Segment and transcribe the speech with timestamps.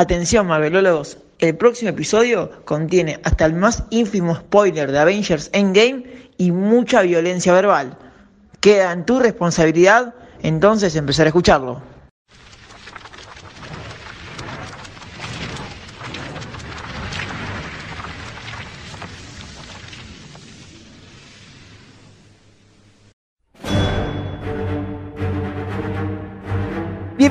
[0.00, 6.04] Atención Marvelólogos, el próximo episodio contiene hasta el más ínfimo spoiler de Avengers Endgame
[6.36, 7.98] y mucha violencia verbal.
[8.60, 11.82] Queda en tu responsabilidad entonces empezar a escucharlo.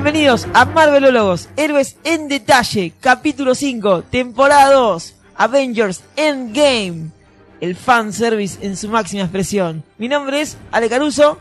[0.00, 7.10] Bienvenidos a Marvelólogos, Héroes en Detalle, capítulo 5, temporada 2, Avengers Endgame,
[7.60, 9.82] el fanservice en su máxima expresión.
[9.98, 11.40] Mi nombre es Ale Caruso.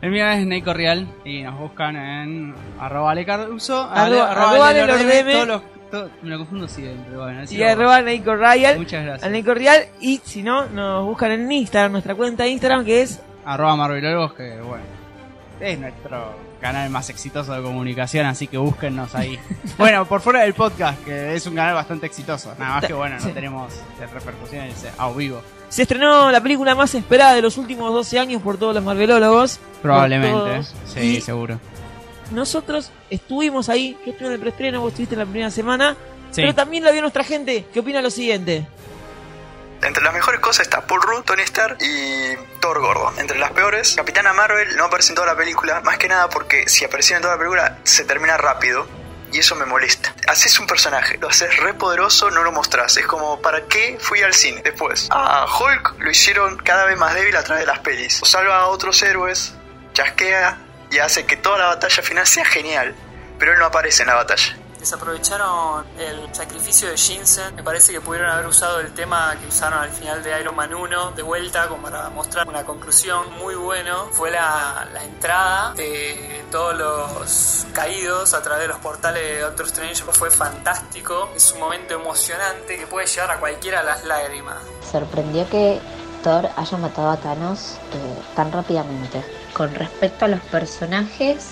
[0.00, 4.84] El mío es Neiko Real y nos buscan en arroba Ale Caruso, Arroba- arroba Ale
[4.84, 5.32] Lordeme.
[5.34, 5.62] todos los-
[5.92, 9.44] todo- me lo confundo siempre, bueno, Y arroba Real, Muchas gracias.
[9.44, 9.84] Real.
[10.00, 14.32] Y si no, nos buscan en Instagram, nuestra cuenta de Instagram que es Arroba Marvelólogos,
[14.34, 14.82] que bueno,
[15.60, 19.38] es nuestro canal más exitoso de comunicación, así que búsquennos ahí.
[19.78, 23.16] bueno, por fuera del podcast, que es un canal bastante exitoso, nada más que bueno,
[23.16, 23.32] no Sí.
[23.32, 25.42] tenemos repercusiones a vivo.
[25.68, 29.58] Se estrenó la película más esperada de los últimos 12 años por todos los marvelólogos.
[29.82, 31.58] Probablemente, sí, Y seguro.
[32.30, 33.96] nosotros estuvimos ahí.
[34.06, 35.96] Yo estuve en el preestreno, vos estuviste en la primera semana.
[36.30, 36.40] Sí.
[36.42, 38.66] Pero también la vio nuestra gente, que opina lo siguiente.
[39.82, 43.18] Entre las mejores cosas está Paul Rudd, Tony Stark y Thor Gordon.
[43.18, 46.68] Entre las peores, Capitana Marvel no aparece en toda la película, más que nada porque
[46.68, 48.86] si apareciera en toda la película se termina rápido.
[49.32, 50.14] Y eso me molesta.
[50.28, 52.98] Haces un personaje, lo haces re poderoso, no lo mostrás.
[52.98, 55.08] Es como, ¿para qué fui al cine después?
[55.10, 58.22] A Hulk lo hicieron cada vez más débil a través de las pelis.
[58.22, 59.54] O salva a otros héroes,
[59.94, 60.58] chasquea
[60.90, 62.94] y hace que toda la batalla final sea genial.
[63.38, 64.54] Pero él no aparece en la batalla.
[64.82, 67.54] Desaprovecharon el sacrificio de Shinsen.
[67.54, 70.74] Me parece que pudieron haber usado el tema que usaron al final de Iron Man
[70.74, 74.08] 1 de vuelta como para mostrar una conclusión muy bueno.
[74.10, 79.66] Fue la, la entrada de todos los caídos a través de los portales de Doctor
[79.66, 80.02] Strange.
[80.02, 81.30] Fue fantástico.
[81.36, 84.56] Es un momento emocionante que puede llevar a cualquiera a las lágrimas.
[84.90, 85.80] sorprendió que
[86.24, 89.22] Thor haya matado a Thanos eh, tan rápidamente.
[89.54, 91.50] Con respecto a los personajes,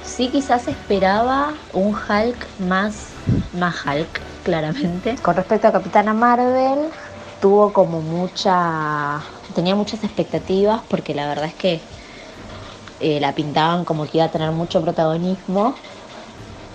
[0.00, 3.14] sí quizás esperaba un Hulk más,
[3.52, 5.16] más Hulk, claramente.
[5.22, 6.90] Con respecto a Capitana Marvel,
[7.40, 9.24] tuvo como mucha...
[9.54, 11.86] tenía muchas expectativas porque la verdad es que
[13.00, 15.80] eh, la pintaban como que iba a tener mucho protagonismo,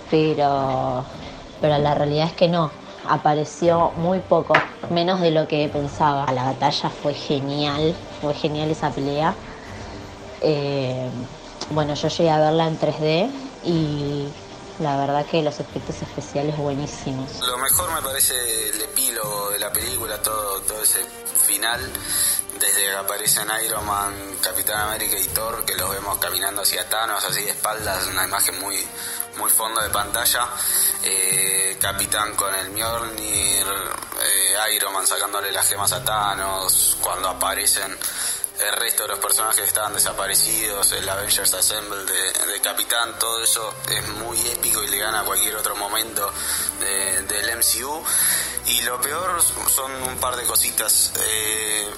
[0.08, 1.06] pero,
[1.60, 2.72] pero la realidad es que no.
[3.04, 4.54] Apareció muy poco,
[4.90, 6.26] menos de lo que pensaba.
[6.32, 9.38] La batalla fue genial, fue genial esa pelea.
[10.40, 11.10] Eh,
[11.70, 13.30] bueno, yo llegué a verla en 3D
[13.64, 14.28] y
[14.80, 17.40] la verdad que los efectos especiales buenísimos.
[17.40, 18.34] Lo mejor me parece
[18.70, 21.04] el epílogo de la película, todo, todo ese
[21.46, 21.80] final,
[22.60, 27.24] desde que aparecen Iron Man, Capitán América y Thor, que los vemos caminando hacia Thanos,
[27.24, 28.76] así de espaldas, una imagen muy,
[29.36, 30.46] muy fondo de pantalla.
[31.02, 37.96] Eh, Capitán con el Mjolnir, eh, Iron Man sacándole las gemas a Thanos, cuando aparecen
[38.60, 44.06] el resto de los personajes estaban desaparecidos, el Avengers Assemble de, Capitán, todo eso es
[44.08, 46.30] muy épico y le gana a cualquier otro momento
[46.80, 48.02] de- del MCU.
[48.66, 51.12] Y lo peor son un par de cositas.
[51.20, 51.88] Eh,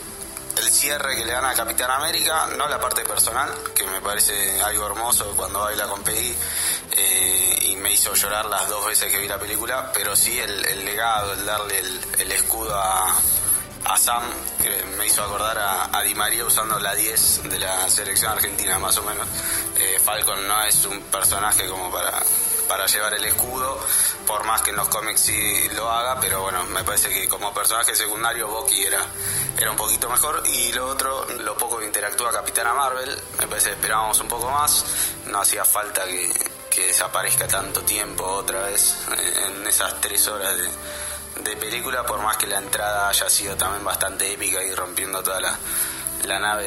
[0.59, 4.61] el cierre que le dan a Capitán América, no la parte personal, que me parece
[4.61, 6.37] algo hermoso cuando baila con Peggy
[6.93, 10.85] eh, y me hizo llorar las dos veces que vi la película, pero sí el,
[10.85, 11.79] legado, el darle
[12.19, 13.17] el escudo a,
[13.85, 14.23] a Sam,
[14.99, 18.97] me hizo acordar a, a Di María usando la 10 de la selección argentina, más
[18.99, 19.27] o menos.
[19.77, 22.23] Eh, Falcon no es un personaje como para,
[22.69, 23.79] para llevar el escudo,
[24.27, 27.55] por más que en los cómics sí lo haga, pero bueno, me parece que como
[27.55, 29.05] personaje secundario Bucky era,
[29.59, 30.43] era un poquito mejor.
[30.47, 34.51] Y lo otro, lo poco que interactúa Capitana Marvel, me parece que esperábamos un poco
[34.51, 34.85] más,
[35.27, 36.31] no hacía falta que,
[36.71, 40.69] que desaparezca tanto tiempo otra vez eh, en esas tres horas de,
[41.45, 45.41] de película, por más que la entrada haya sido también bastante épica y rompiendo toda
[45.41, 45.57] la,
[46.27, 46.65] la nave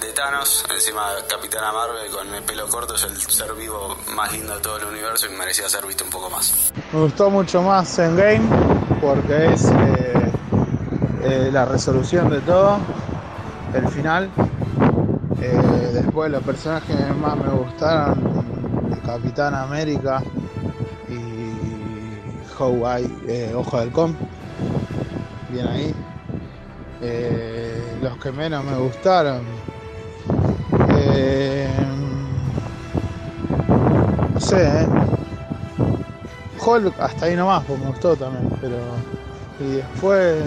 [0.00, 0.64] de, Thanos.
[0.72, 4.76] Encima Capitana Marvel con el pelo corto es el ser vivo más lindo de todo
[4.78, 6.72] el universo y merecía ser visto un poco más.
[6.92, 8.42] Me gustó mucho más Endgame
[9.00, 10.32] porque es eh,
[11.22, 12.78] eh, la resolución de todo,
[13.74, 14.30] el final.
[15.40, 18.42] Eh, después los personajes que más me gustaron,
[19.04, 20.22] Capitán América
[22.52, 24.14] y Hawái, eh, Ojo del Com,
[25.50, 25.94] bien ahí.
[27.00, 29.42] Eh, los que menos me gustaron,
[30.90, 31.68] eh,
[34.34, 34.86] no sé, eh.
[36.64, 38.76] Hulk hasta ahí nomás, pues me gustó también, pero.
[39.60, 40.44] Y después.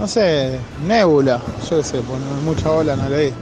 [0.00, 1.40] No sé, Nebula,
[1.70, 3.34] yo qué sé, por mucha bola no leí.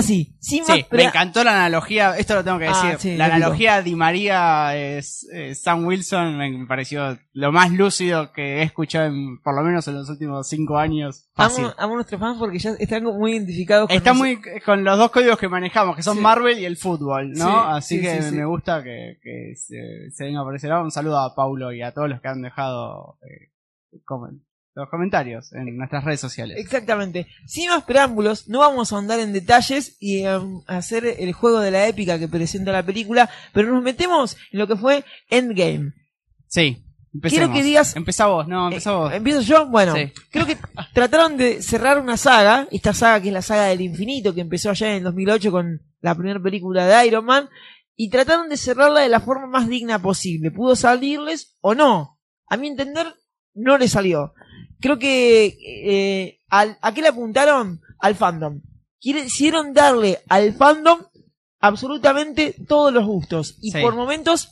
[0.00, 2.98] Ahora sí, más Sí, me encantó la analogía, esto lo tengo que Ah, decir.
[2.98, 8.58] sí, la analogía Di María es, eh, Sam Wilson me, pareció lo más lúcido que
[8.58, 11.28] he escuchado en, por lo menos en los últimos cinco años.
[11.34, 11.64] Fácil.
[11.64, 15.10] Amo, amo a nuestros fans porque ya están muy identificados con muy con los dos
[15.10, 16.22] códigos que manejamos, que son Sí.
[16.22, 17.46] Marvel y el fútbol, ¿no?
[17.46, 20.82] Sí, Así sí, que me gusta que, que se, se venga por ese lado.
[20.82, 23.50] Un saludo a Paulo y a todos los que han dejado eh,
[24.74, 26.56] los comentarios en nuestras redes sociales.
[26.58, 27.26] Exactamente.
[27.46, 31.70] Sin más preámbulos, no vamos a ahondar en detalles y um, hacer el juego de
[31.72, 35.92] la épica que presenta la película, pero nos metemos en lo que fue Endgame.
[36.46, 37.48] Sí, empecemos.
[37.48, 39.12] Quiero que digas- Empezá vos, no, empezá vos.
[39.12, 39.66] Eh, ¿Empiezo yo?
[39.66, 40.12] Bueno, Sí.
[40.30, 40.56] creo que
[40.94, 44.70] trataron de cerrar una saga, esta saga que es la saga del infinito, que empezó
[44.70, 47.48] allá en el 2008 con la primera película de Iron Man,
[47.96, 50.50] y trataron de cerrarla de la forma más digna posible.
[50.50, 52.18] ¿Pudo salirles o no?
[52.46, 53.14] A mi entender,
[53.54, 54.32] no le salió.
[54.80, 55.56] Creo que...
[55.64, 57.80] Eh, al- ¿A qué le apuntaron?
[57.98, 58.60] Al fandom.
[58.98, 61.00] Quisieron darle al fandom
[61.60, 63.80] absolutamente todos los gustos, y Sí.
[63.80, 64.50] por momentos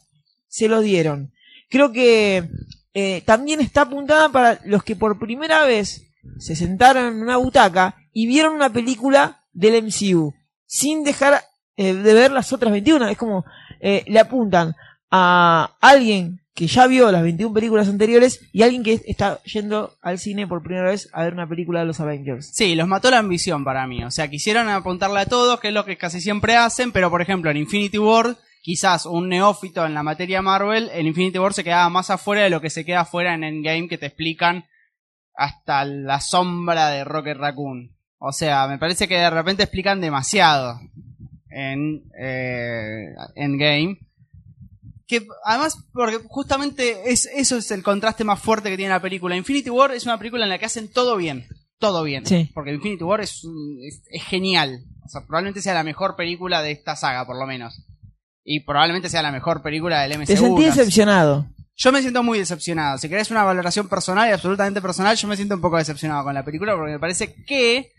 [0.49, 1.33] se los dieron.
[1.71, 2.49] Creo que
[2.95, 6.03] eh, también está apuntada para los que por primera vez
[6.39, 10.35] se sentaron en una butaca y vieron una película del MCU
[10.67, 11.43] sin dejar
[11.77, 13.09] eh, de ver las otras 21.
[13.09, 13.45] Es como
[13.81, 14.75] eh, le apuntan
[15.11, 20.19] a alguien que ya vio las 21 películas anteriores y alguien que está yendo al
[20.19, 22.51] cine por primera vez a ver una película de los Avengers.
[22.53, 24.03] Sí, los mató la ambición para mí.
[24.03, 27.23] O sea, quisieron apuntarle a todos, que es lo que casi siempre hacen, pero por
[27.23, 31.63] ejemplo en Infinity War, quizás un neófito en la materia Marvel, en Infinity War se
[31.63, 34.65] quedaba más afuera de lo que se queda afuera en Endgame, que te explican
[35.37, 37.95] hasta la sombra de Rocket Raccoon.
[38.19, 40.81] O sea, me parece que de repente explican demasiado
[41.51, 44.08] en eh, Endgame.
[45.09, 49.35] Que además, porque justamente es, eso es el contraste más fuerte que tiene la película.
[49.37, 51.47] Infinity War es una película en la que hacen todo bien.
[51.79, 52.27] Todo bien.
[52.27, 52.51] Sí.
[52.55, 54.85] Porque Infinity War es, un- es, es genial.
[55.05, 57.83] O sea, probablemente sea la mejor película de esta saga, por lo menos.
[58.45, 60.27] Y probablemente sea la mejor película del MCU.
[60.27, 61.47] Te sentí decepcionado.
[61.77, 62.99] Yo me siento muy decepcionado.
[62.99, 66.35] Si querés una valoración personal y absolutamente personal, yo me siento un poco decepcionado con
[66.35, 67.93] la película porque me parece que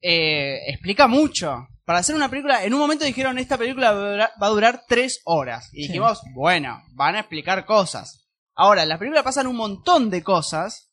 [0.00, 1.68] eh, explica mucho.
[1.88, 5.70] Para hacer una película, en un momento dijeron esta película va a durar, tres horas.
[5.72, 5.88] Y Sí.
[5.88, 8.28] dijimos, bueno, van a explicar cosas.
[8.54, 10.90] Ahora, en la película pasan un montón de cosas.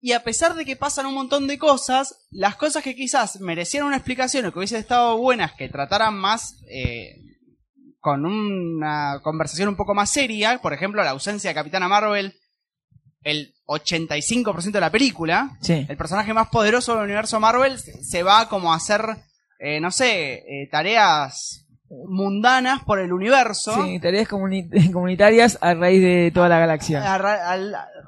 [0.00, 3.86] Y a pesar de que pasan un montón de cosas, las cosas que quizás merecieran
[3.86, 7.14] una explicación o que hubiesen estado buenas, que trataran más eh,
[8.00, 12.34] con una conversación un poco más seria, por ejemplo, la ausencia de Capitana Marvel,
[13.22, 15.86] el 85% de la película, Sí.
[15.88, 19.00] el personaje más poderoso del universo Marvel se se va como a hacer,
[19.58, 21.66] eh, no sé, eh, tareas
[22.08, 23.84] mundanas por el universo.
[23.84, 27.14] Sí, tareas comuni- comunitarias a raíz de toda la galaxia.
[27.14, 27.56] A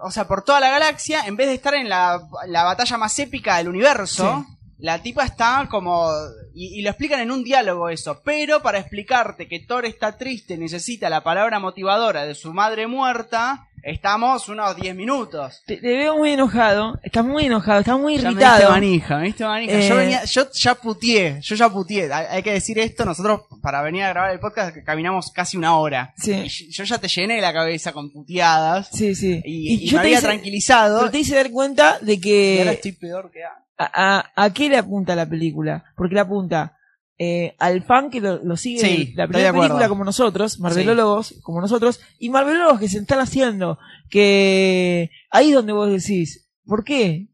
[0.03, 3.19] o sea, por toda la galaxia, en vez de estar en la, la batalla más
[3.19, 4.45] épica del universo,
[4.79, 6.11] la tipa está como...
[6.55, 10.57] Y, y lo explican en un diálogo eso, pero para explicarte que Thor está triste
[10.57, 15.63] necesita la palabra motivadora de su madre muerta, estamos unos 10 minutos.
[15.67, 18.57] Te, te veo muy enojado, estás muy enojado, estás muy Ya me irritado.
[18.59, 19.73] diste manija, me diste manija.
[19.79, 22.13] Eh, Yo, venía, yo ya putié, yo ya putié.
[22.13, 25.57] Hay, hay que decir esto, nosotros para venir a grabar el podcast que caminamos casi
[25.57, 26.13] una hora.
[26.17, 26.33] Sí.
[26.33, 28.89] Y yo ya te llené la cabeza con puteadas.
[28.93, 29.41] Sí, sí.
[29.45, 30.99] Y, y yo me te había hice- tranquilizado.
[31.01, 33.65] pero te hice dar cuenta de y ahora que estoy peor que antes.
[33.79, 35.85] a, a, a qué le apunta la película.
[35.97, 36.77] Porque le apunta
[37.19, 41.61] eh, al fan que lo, lo sigue Sí, la primera película como nosotros, marvelólogos como
[41.61, 43.79] nosotros, y marvelólogos que se están haciendo.
[44.11, 47.29] Que ahí es donde vos decís, ¿por qué?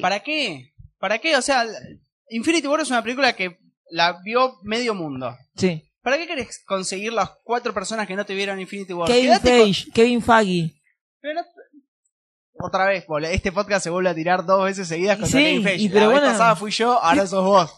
[0.00, 0.72] ¿Para qué?
[0.98, 1.36] ¿Para qué?
[1.36, 1.64] O sea,
[2.30, 3.58] Infinity War es una película que
[3.90, 5.36] la vio medio mundo.
[5.56, 5.84] Sí.
[6.02, 9.08] ¿Para qué querés conseguir las cuatro personas que no te vieron Infinity War?
[9.08, 10.74] Kevin con- Feige, Kevin Feige.
[11.20, 11.46] Pero no-
[12.60, 13.04] Otra vez.
[13.30, 15.82] Este podcast se vuelve a tirar dos veces seguidas contra Sí, Kevin Feige.
[15.84, 16.32] y pero la vez bueno.
[16.32, 17.70] pasada fui yo, ahora sos vos.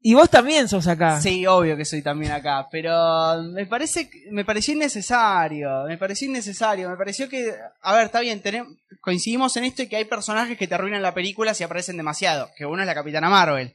[0.00, 1.20] Y vos también sos acá.
[1.20, 6.88] Sí, obvio que soy también acá, pero me parece me pareció innecesario, me pareció innecesario,
[6.88, 7.52] me pareció que
[7.82, 11.02] a ver, está bien, tenem- coincidimos en esto y que hay personajes que te arruinan
[11.02, 13.74] la película si aparecen demasiado, que uno es la Capitana Marvel.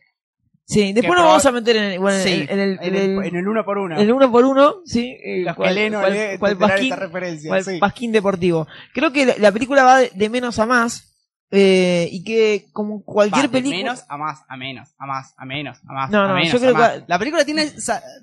[0.65, 3.47] Sí, después nos vamos a meter en, bueno, Sí, en, el, en el- en el
[3.49, 3.99] uno por uno.
[3.99, 5.17] el uno por uno, sí.
[5.21, 7.79] eh, Los cual- o cual- pasquín- esta referencia, sí.
[7.79, 8.65] pasquín deportivo.
[8.93, 11.12] Creo que la, la película va de, de menos a más
[11.55, 13.77] eh, y que como cualquier Va, de película...
[13.77, 16.51] menos a más, a menos, a más, a menos, a más, No, a no, menos,
[16.51, 17.71] yo creo a que- La película tiene,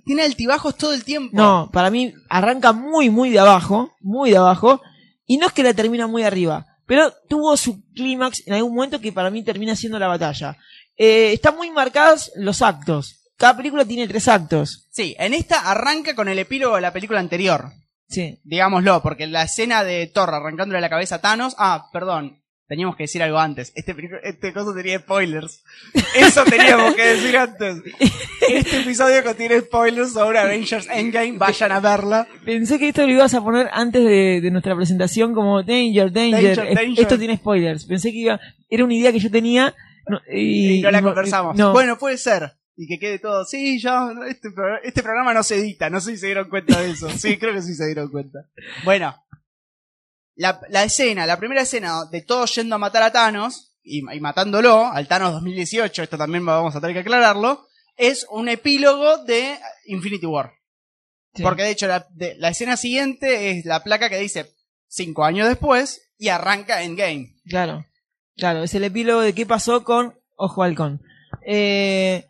[0.04, 1.30] tiene altibajos todo el tiempo.
[1.37, 4.80] No, para mí arranca muy, muy de abajo, muy de abajo,
[5.26, 9.00] y no es que la termina muy arriba, pero tuvo su clímax en algún momento
[9.00, 10.56] que para mí termina siendo la batalla.
[10.96, 13.16] Eh, están muy marcados los actos.
[13.37, 14.88] Cada película tiene tres actos.
[14.90, 17.70] Sí, en esta arranca con el epílogo de la película anterior.
[18.08, 18.40] Sí.
[18.42, 22.39] digámoslo, porque la escena de Thor arrancándole la cabeza a Thanos, ah, perdón,
[22.71, 23.73] Teníamos que decir algo antes.
[23.75, 25.65] Este, este coso tenía spoilers.
[26.15, 27.83] Eso teníamos que decir antes.
[28.49, 31.37] Este episodio contiene spoilers sobre Avengers Endgame.
[31.37, 32.29] Vayan a verla.
[32.45, 36.57] Pensé que esto lo ibas a poner antes de, de nuestra presentación como Danger, Danger.
[36.57, 37.03] Danger, danger.
[37.03, 37.87] Esto tiene spoilers.
[37.87, 39.75] Pensé que iba, era una idea que yo tenía
[40.07, 41.57] no, y, Y no la conversamos.
[41.57, 41.73] no.
[41.73, 42.53] Bueno, puede ser.
[42.77, 43.45] Y que quede todo.
[43.47, 44.50] Sí, ya, este,
[44.85, 45.91] este programa no se edita.
[45.91, 47.11] No sé si se dieron cuenta de eso.
[47.11, 48.47] Sí, creo que sí se dieron cuenta.
[48.85, 49.17] Bueno.
[50.40, 54.20] La, la escena, la primera escena de todos yendo a matar a Thanos y, y
[54.20, 57.66] matándolo, al Thanos 2018, esto también vamos a tener que aclararlo,
[57.97, 60.52] es un epílogo de Infinity War.
[61.35, 61.42] Sí.
[61.42, 64.50] Porque de hecho la, de- la escena siguiente es la placa que dice
[64.88, 67.35] cinco años después y arranca Endgame.
[67.47, 67.85] Claro,
[68.37, 71.02] claro, es el epílogo de qué pasó con Ojo Halcón.
[71.47, 72.26] Eh,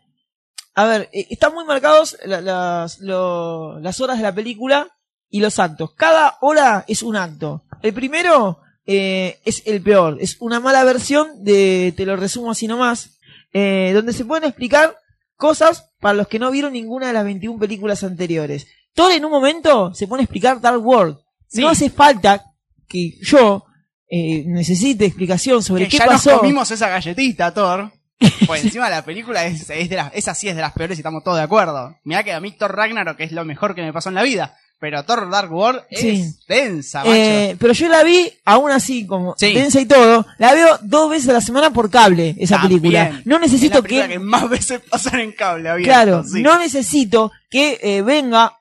[0.75, 4.89] a ver, eh, están muy marcados la- las, lo- las horas de la película
[5.31, 5.93] y los actos.
[5.95, 7.63] Cada hora es un acto.
[7.81, 12.67] El primero eh, es el peor, es una mala versión de, te lo resumo así
[12.67, 13.17] nomás,
[13.53, 14.95] eh, donde se pueden explicar
[15.35, 18.67] cosas para los que no vieron ninguna de las 21 películas anteriores.
[18.93, 21.17] Thor en un momento se pone a explicar Dark World.
[21.47, 21.61] Sí.
[21.61, 22.43] No hace falta
[22.87, 23.65] que yo
[24.09, 26.31] eh, necesite explicación sobre que qué ya pasó.
[26.31, 27.91] nos comimos esa galletita, Thor.
[28.45, 31.01] Pues encima la película es, es de las, esa sí es de las peores y
[31.01, 31.97] estamos todos de acuerdo.
[32.03, 34.55] Mirá que a mí Thor Ragnarok es lo mejor que me pasó en la vida.
[34.81, 36.33] Pero Thor Dark World es Sí.
[36.47, 37.13] densa, macho.
[37.13, 39.53] Eh, pero yo la vi, aún así, como Sí.
[39.53, 42.81] densa y todo, la veo dos veces a la semana por cable, esa También.
[42.81, 43.21] película.
[43.25, 45.93] No es necesito la película que, que más veces pasan en cable abierto.
[45.93, 46.41] claro, sí.
[46.41, 48.57] no necesito que eh, venga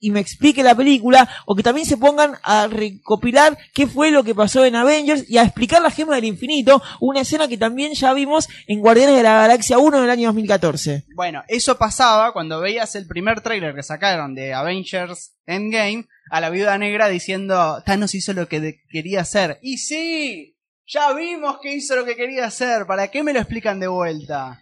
[0.00, 4.22] y me explique la película, o que también se pongan a recopilar qué fue lo
[4.22, 7.94] que pasó en Avengers y a explicar la gema del infinito, una escena que también
[7.94, 11.04] ya vimos en Guardianes de la Galaxia 1 del año 2014.
[11.14, 16.50] Bueno, eso pasaba cuando veías el primer tráiler que sacaron de Avengers Endgame a la
[16.50, 19.58] viuda negra diciendo Thanos hizo lo que quería hacer.
[19.62, 22.86] Y sí, ya vimos que hizo lo que quería hacer.
[22.86, 24.60] ¿Para qué me lo explican de vuelta?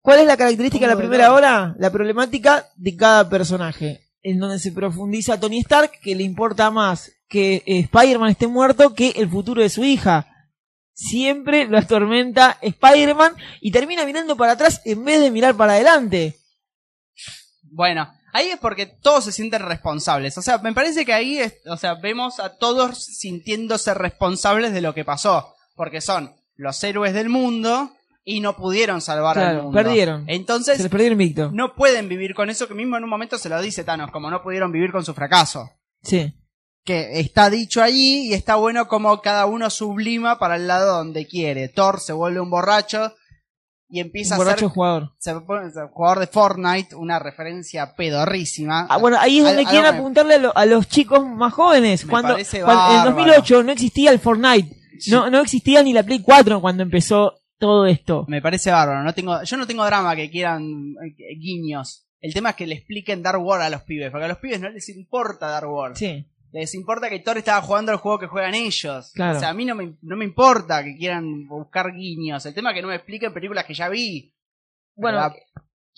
[0.00, 1.32] ¿Cuál es la característica de la ¿Cómo primera era?
[1.34, 1.74] hora?
[1.78, 4.07] La problemática de cada personaje.
[4.22, 8.94] En donde se profundiza Tony Stark, que le importa más que eh, Spider-Man esté muerto
[8.94, 10.26] que el futuro de su hija.
[10.92, 16.36] Siempre lo atormenta Spider-Man y termina mirando para atrás en vez de mirar para adelante.
[17.70, 20.36] Bueno, ahí es porque todos se sienten responsables.
[20.38, 24.80] O sea, me parece que ahí, es, o sea, vemos a todos sintiéndose responsables de
[24.80, 25.54] lo que pasó.
[25.76, 27.92] Porque son los héroes del mundo
[28.30, 29.76] y no pudieron salvar al Claro, mundo.
[29.76, 30.24] perdieron.
[30.26, 31.50] Entonces, Se les perdió el invicto.
[31.52, 34.30] no pueden vivir con eso que mismo en un momento se lo dice Thanos, como
[34.30, 35.70] no pudieron vivir con su fracaso.
[36.02, 36.34] Sí.
[36.84, 41.26] Que está dicho allí y está bueno como cada uno sublima para el lado donde
[41.26, 41.68] quiere.
[41.68, 43.14] Thor se vuelve un borracho
[43.88, 45.12] y empieza Un borracho a ser jugador.
[45.18, 48.86] se pone- se- jugador de Fortnite, una referencia pedorrísima.
[48.90, 52.04] Ah, bueno, ahí es Al- donde quieren apuntarle a, lo- a los chicos más jóvenes.
[52.04, 53.04] Me Cuando, cuando en bárbaro.
[53.10, 54.76] 2008 no existía el Fortnite.
[55.08, 58.24] No, no existía ni la Play 4 cuando empezó todo esto.
[58.28, 59.02] Me parece bárbaro.
[59.02, 62.06] No tengo, yo no tengo drama que quieran eh, guiños.
[62.20, 64.60] El tema es que le expliquen Dark World a los pibes, porque a los pibes
[64.60, 65.96] no les importa Dark World.
[65.96, 66.26] Sí.
[66.50, 69.12] Les importa que Thor estaba jugando el juego que juegan ellos.
[69.14, 69.36] Claro.
[69.36, 72.44] O sea, a mí no me, no me importa que quieran buscar guiños.
[72.46, 74.34] El tema es que no me expliquen películas que ya vi.
[74.96, 75.36] Bueno, ¿Verdad?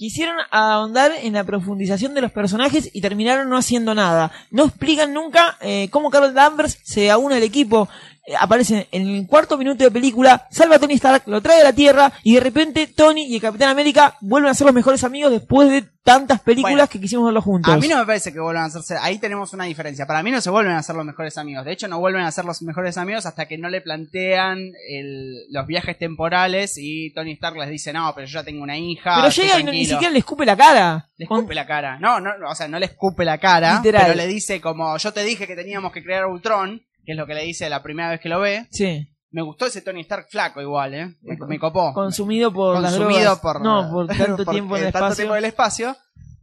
[0.00, 4.32] quisieron ahondar en la profundización de los personajes y terminaron no haciendo nada.
[4.50, 7.86] No explican nunca eh, cómo Carol Danvers se aúna al equipo.
[8.26, 11.64] Eh, aparece en el cuarto minuto de película, salva a Tony Stark, lo trae a
[11.64, 15.02] la Tierra y de repente Tony y el Capitán América vuelven a ser los mejores
[15.04, 17.72] amigos después de tantas películas Bueno, que quisimos verlos juntos.
[17.72, 18.96] A mí no me parece que vuelvan a hacerse.
[19.00, 20.06] Ahí tenemos una diferencia.
[20.06, 21.64] Para mí no se vuelven a ser los mejores amigos.
[21.64, 24.58] De hecho, no vuelven a ser los mejores amigos hasta que no le plantean
[24.88, 28.76] el- los viajes temporales y Tony Stark les dice, no, pero yo ya tengo una
[28.78, 29.16] hija.
[29.16, 29.90] Pero llega y no- ni tranquilo".
[29.96, 31.10] siquiera le escupe la cara.
[31.16, 31.98] Le Con- escupe la cara.
[31.98, 34.02] No, no, o sea, no le escupe la cara, Literal.
[34.04, 37.26] pero le dice como yo te dije que teníamos que crear Ultron, que es lo
[37.26, 38.66] que le dice la primera vez que lo ve.
[38.70, 39.06] Sí.
[39.32, 41.16] Me gustó ese Tony Stark flaco igual, ¿eh?
[41.22, 41.92] Me, me copó.
[41.92, 43.38] Consumido por las Consumido drogas.
[43.38, 45.16] por no, por tanto tiempo en el tanto espacio.
[45.16, 45.96] tiempo en el espacio.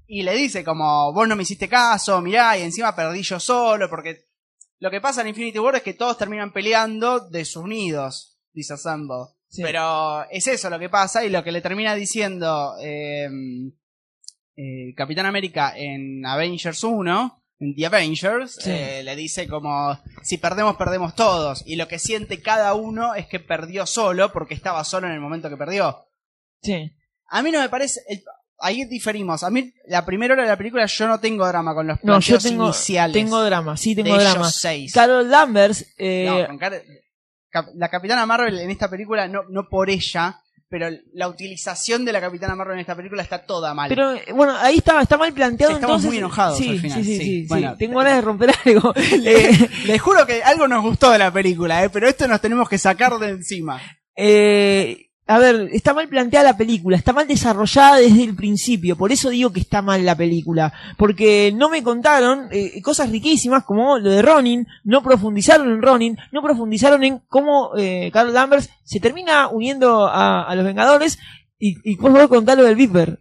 [0.08, 3.90] Y le dice como, vos no me hiciste caso, mirá, y encima perdí yo solo,
[3.90, 4.28] porque
[4.80, 9.26] lo que pasa en Infinity War es que todos terminan peleando desunidos, dice Assemble.
[9.50, 9.62] Sí.
[9.64, 13.28] Pero es eso lo que pasa y lo que le termina diciendo eh,
[14.56, 18.70] eh, Capitán América en Avengers 1, en The Avengers, Sí.
[18.72, 21.64] eh, le dice como, si perdemos, perdemos todos.
[21.66, 25.20] Y lo que siente cada uno es que perdió solo porque estaba solo en el
[25.20, 26.06] momento que perdió.
[26.62, 26.92] Sí.
[27.30, 28.02] A mí no me parece...
[28.10, 28.24] el-
[28.60, 29.44] ahí diferimos.
[29.44, 32.20] A mí, la primera hora de la película, yo no tengo drama con los No,
[32.20, 33.14] yo tengo, iniciales.
[33.14, 34.50] tengo drama, sí de tengo ellos drama.
[34.52, 34.94] seis.
[34.94, 36.82] Carol Danvers, eh, No, con Car-
[37.50, 42.12] Cap- la Capitana Marvel en esta película, no, no por ella, pero la utilización de
[42.12, 43.90] la Capitana Marvel en esta película está toda mal.
[43.90, 46.10] Pero eh, bueno, ahí está, está mal planteado Estamos entonces.
[46.10, 47.24] muy enojados sí, al final, Sí, sí, sí.
[47.24, 47.48] sí, sí.
[47.48, 48.94] Bueno, Tengo ganas de romper algo.
[49.26, 51.90] Eh, Les juro que algo nos gustó de la película, ¿eh?
[51.90, 53.82] pero esto nos tenemos que sacar de encima.
[54.16, 59.12] eh, a ver, está mal planteada la película, está mal desarrollada desde el principio, por
[59.12, 64.00] eso digo que está mal la película, porque no me contaron eh, cosas riquísimas como
[64.00, 69.00] lo de Ronin, no profundizaron en Ronin, no profundizaron en cómo eh, Carl Danvers se
[69.00, 71.20] termina uniendo a, a los Vengadores
[71.60, 73.20] y, y por favor contar lo del Viper.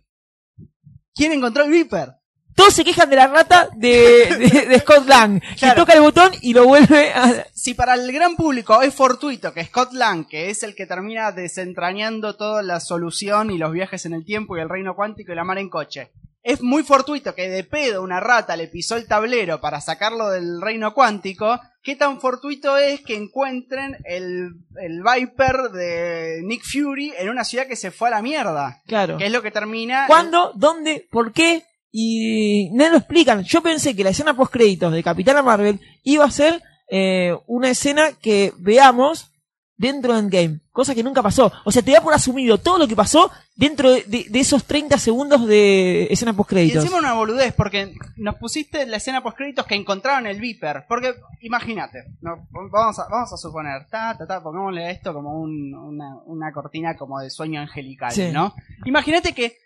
[1.14, 2.10] ¿Quién encontró el Viper?
[2.56, 5.82] Todos se quejan de la rata de, de, de Scott Lang, que Claro.
[5.82, 7.46] toca el botón y lo vuelve a...
[7.54, 11.32] Si para el gran público es fortuito que Scott Lang, que es el que termina
[11.32, 15.36] desentrañando toda la solución y los viajes en el tiempo y el reino cuántico y
[15.36, 16.10] la mar en coche,
[16.42, 20.60] es muy fortuito que de pedo una rata le pisó el tablero para sacarlo del
[20.62, 27.28] reino cuántico, ¿qué tan fortuito es que encuentren el, el Viper de Nick Fury en
[27.28, 28.80] una ciudad que se fue a la mierda?
[28.86, 29.18] Claro.
[29.18, 30.06] Que es lo que termina...
[30.06, 30.52] ¿Cuándo?
[30.54, 31.06] ¿Dónde?
[31.10, 31.64] ¿Por qué?
[31.98, 33.42] Y no lo explican.
[33.42, 37.70] Yo pensé que la escena post créditos de Capitana Marvel iba a ser eh, una
[37.70, 39.32] escena que veamos
[39.78, 41.50] dentro de Endgame, cosa que nunca pasó.
[41.64, 44.64] O sea, te da por asumido todo lo que pasó dentro de, de- de esos
[44.64, 49.36] 30 segundos de escena post Y encima una boludez, porque nos pusiste la escena post
[49.38, 50.84] créditos que encontraron el Viper.
[50.88, 55.40] Porque, imagínate, no, vamos, a, vamos a suponer, ta, ta, ta, pongámosle a esto como
[55.40, 58.30] un- una, una cortina como de sueño angelical, Sí.
[58.32, 58.54] ¿no?
[58.86, 59.56] Imagínate que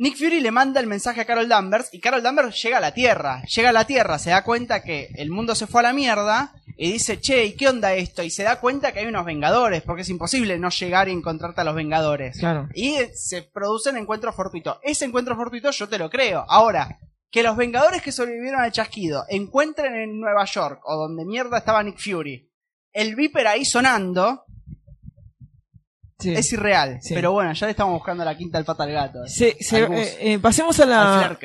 [0.00, 2.94] Nick Fury le manda el mensaje a Carol Danvers y Carol Danvers llega a la
[2.94, 3.42] Tierra.
[3.42, 6.54] Llega a la Tierra, se da cuenta que el mundo se fue a la mierda
[6.78, 8.22] y dice, che, ¿y qué onda esto?
[8.22, 11.60] Y se da cuenta que hay unos Vengadores, porque es imposible no llegar y encontrarte
[11.60, 12.38] a los Vengadores.
[12.38, 12.70] Claro.
[12.74, 14.78] Y se producen encuentros fortuitos.
[14.82, 16.46] Ese encuentro fortuito yo te lo creo.
[16.48, 16.98] Ahora,
[17.30, 21.82] que los Vengadores que sobrevivieron al chasquido encuentren en Nueva York o donde mierda estaba
[21.82, 22.50] Nick Fury
[22.92, 24.44] el Viper ahí sonando
[26.20, 26.32] Sí.
[26.34, 26.98] es irreal.
[27.02, 27.14] Sí.
[27.14, 29.18] Pero bueno, ya le estamos buscando la quinta al pata al gato.
[29.26, 31.38] Se- eh, eh, pasemos a la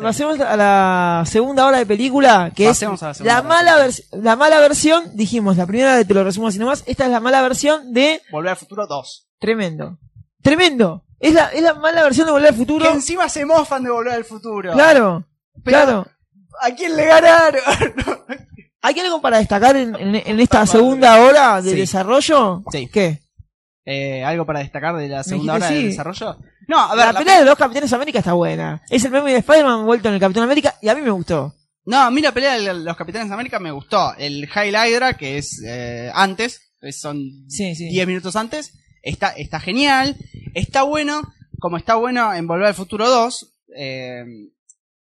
[0.00, 4.36] pasemos a la segunda hora de película que Pasemos es a la la mala la
[4.36, 7.42] mala versión dijimos la primera de te lo resumo así nomás esta es la mala
[7.42, 9.28] versión de Volver al futuro 2.
[9.38, 9.98] Tremendo.
[10.42, 11.04] Tremendo.
[11.20, 12.84] Es la, es la mala versión de Volver al Futuro.
[12.86, 14.72] Que encima se mofan de volver al futuro.
[14.72, 15.24] Claro,
[15.64, 16.06] Pero- claro.
[16.62, 17.60] ¿A quién le ganaron?
[18.82, 21.76] ¿Hay algo para destacar en, en- en esta segunda hora de Sí.
[21.76, 22.62] desarrollo?
[22.70, 22.88] Sí.
[22.92, 23.20] ¿Qué?
[23.86, 25.86] Eh, ¿Algo para destacar de la segunda hora del sí.
[25.88, 26.38] desarrollo?
[26.68, 28.82] No, a ver, la, la pelea de los Capitanes América está buena.
[28.88, 31.54] Es el meme de Spider-Man vuelto en el Capitán América y a mí me gustó.
[31.84, 34.14] No, a mí la pelea de los Capitanes de América me gustó.
[34.16, 37.18] El Hydra, que es eh, antes, son
[37.48, 37.90] Sí, sí.
[37.90, 40.16] 10 minutos antes, está, está genial.
[40.54, 41.20] Está bueno,
[41.58, 43.52] como está bueno en Volver al Futuro 2.
[43.76, 44.24] eh,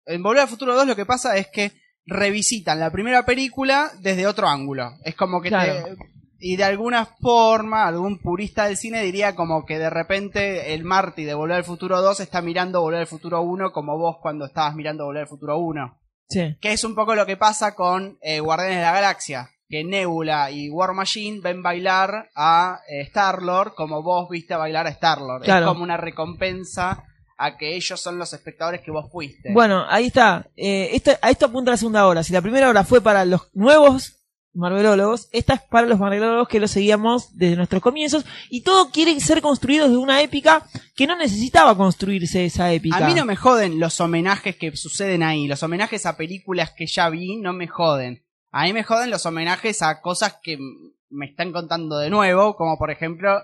[0.06, 1.70] en Volver al Futuro 2 lo que pasa es que
[2.06, 4.90] revisitan la primera película desde otro ángulo.
[5.04, 5.84] Es como que Claro.
[5.84, 5.96] te-
[6.38, 11.24] Y de alguna forma, algún purista del cine diría como que de repente el Marty
[11.24, 14.74] de Volver al Futuro 2 está mirando Volver al Futuro 1 como vos cuando estabas
[14.74, 16.00] mirando Volver al Futuro 1.
[16.28, 16.56] Sí.
[16.60, 19.50] Que es un poco lo que pasa con eh, Guardianes de la Galaxia.
[19.68, 24.90] Que Nebula y War Machine ven bailar a eh, Star-Lord como vos viste bailar a
[24.90, 25.44] Star-Lord.
[25.44, 25.66] Claro.
[25.66, 27.04] Es como una recompensa
[27.36, 29.52] a que ellos son los espectadores que vos fuiste.
[29.52, 30.46] Bueno, ahí está.
[30.56, 32.22] Eh, a esto apunta la segunda hora.
[32.22, 34.13] Si la primera hora fue para los nuevos
[34.54, 38.24] Marvelólogos, esta es para los Marvelólogos que lo seguíamos desde nuestros comienzos.
[38.50, 42.96] Y todo quiere ser construido desde una épica que no necesitaba construirse esa épica.
[42.96, 45.46] a mí no me joden los homenajes que suceden ahí.
[45.46, 48.24] Los homenajes a películas que ya vi no me joden.
[48.50, 50.58] A mí me joden los homenajes a cosas que
[51.10, 53.40] me están contando de nuevo, como por ejemplo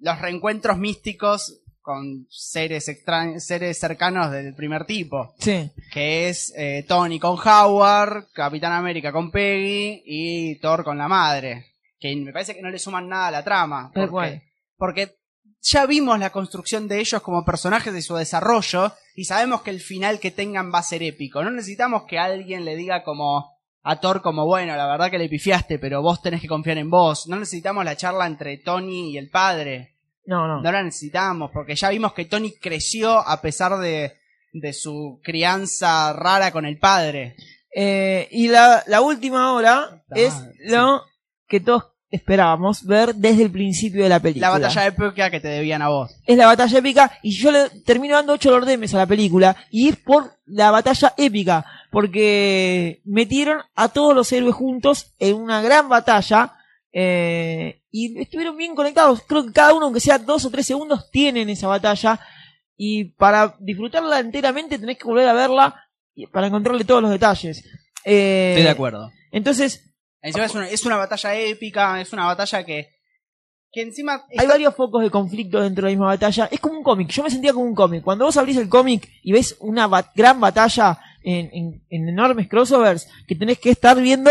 [0.00, 2.90] los reencuentros místicos con seres
[3.38, 5.70] seres cercanos del primer tipo, Sí.
[5.92, 11.66] que es eh, Tony con Howard, Capitán América con Peggy y Thor con la madre,
[12.00, 14.42] que me parece que no le suman nada a la trama, porque, cual.
[14.78, 15.16] porque
[15.60, 19.80] ya vimos la construcción de ellos como personajes y su desarrollo y sabemos que el
[19.80, 21.44] final que tengan va a ser épico.
[21.44, 23.50] No necesitamos que alguien le diga como
[23.82, 26.88] a Thor como bueno, la verdad que le pifiaste, pero vos tenés que confiar en
[26.88, 27.26] vos.
[27.28, 29.93] No necesitamos la charla entre Tony y el padre.
[30.26, 30.62] No, no.
[30.62, 34.14] No la necesitamos, porque ya vimos que Tony creció a pesar de,
[34.52, 37.36] de su crianza rara con el padre.
[37.74, 40.34] Eh, y la, la última hora es
[40.66, 41.02] lo
[41.46, 44.46] que todos esperábamos ver desde el principio de la película.
[44.46, 46.16] La batalla épica que te debían a vos.
[46.24, 49.88] es la batalla épica y yo le termino dando 8 lordemes a la película y
[49.88, 55.88] es por la batalla épica porque metieron a todos los héroes juntos en una gran
[55.88, 56.52] batalla
[56.92, 61.08] eh, y estuvieron bien conectados creo que cada uno aunque sea dos o tres segundos
[61.12, 62.18] tienen esa batalla
[62.76, 65.80] y para disfrutarla enteramente tenés que volver a verla
[66.12, 67.64] y- para encontrarle todos los detalles
[68.04, 69.10] Eh, acuerdo.
[69.30, 72.88] entonces Encima es una, es una batalla épica, es una batalla que
[73.72, 76.48] Que encima Hay varios focos de conflicto dentro de la misma batalla.
[76.50, 77.08] Es como un cómic.
[77.10, 78.02] Yo me sentía como un cómic.
[78.04, 82.48] Cuando vos abrís el cómic y ves una ba- gran batalla en, en- en enormes
[82.48, 84.30] crossovers que tenés que estar viendo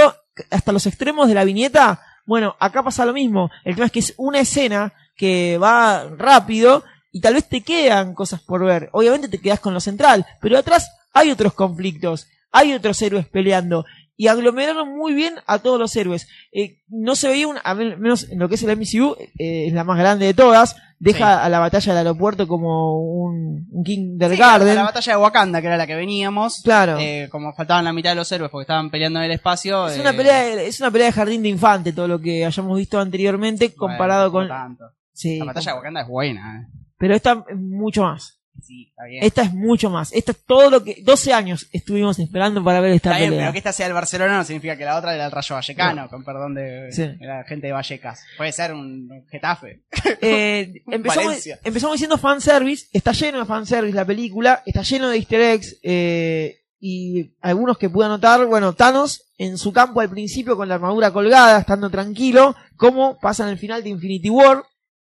[0.49, 3.51] hasta los extremos de la viñeta, bueno, acá pasa lo mismo.
[3.63, 8.13] El tema es que es una escena que va rápido y tal vez te quedan
[8.13, 8.89] cosas por ver.
[8.91, 13.85] Obviamente te quedas con lo central, pero atrás hay otros conflictos, hay otros héroes peleando.
[14.15, 16.27] Y aglomeraron muy bien a todos los héroes.
[16.51, 19.67] Eh, no se veía un, a men- menos en lo que es el MCU, eh,
[19.67, 20.75] es la más grande de todas.
[20.99, 24.75] Deja a la batalla del aeropuerto como un, un Sí, kindergarten.
[24.75, 26.61] la batalla de Wakanda, que era la que veníamos.
[26.63, 26.97] Claro.
[26.99, 29.87] eh, como faltaban la mitad de los héroes porque estaban peleando en el espacio.
[29.87, 32.45] es eh, una pelea, de- es una pelea de jardín de infante todo lo que
[32.45, 34.85] hayamos visto anteriormente bueno, comparado por con, tanto.
[35.11, 36.61] sí, La batalla de Wakanda es buena.
[36.61, 36.67] eh.
[36.97, 38.39] pero esta es mucho más.
[38.61, 39.23] Sí, está bien.
[39.23, 40.13] Esta es mucho más.
[40.13, 43.45] Esta es todo lo que 12 años estuvimos esperando para ver esta Está bien, pelea.
[43.45, 46.07] pero que esta sea el Barcelona no significa que la otra era el Rayo Vallecano,
[46.09, 47.01] con perdón de, Sí.
[47.01, 48.23] de la gente de Vallecas.
[48.37, 49.81] Puede ser un Getafe.
[50.21, 55.41] Eh, empezamos, empezamos diciendo fanservice, está lleno de fanservice la película, está lleno de easter
[55.41, 60.69] eggs eh, y algunos que pude anotar, bueno, Thanos en su campo al principio con
[60.69, 64.63] la armadura colgada, estando tranquilo, como pasa en el final de Infinity War,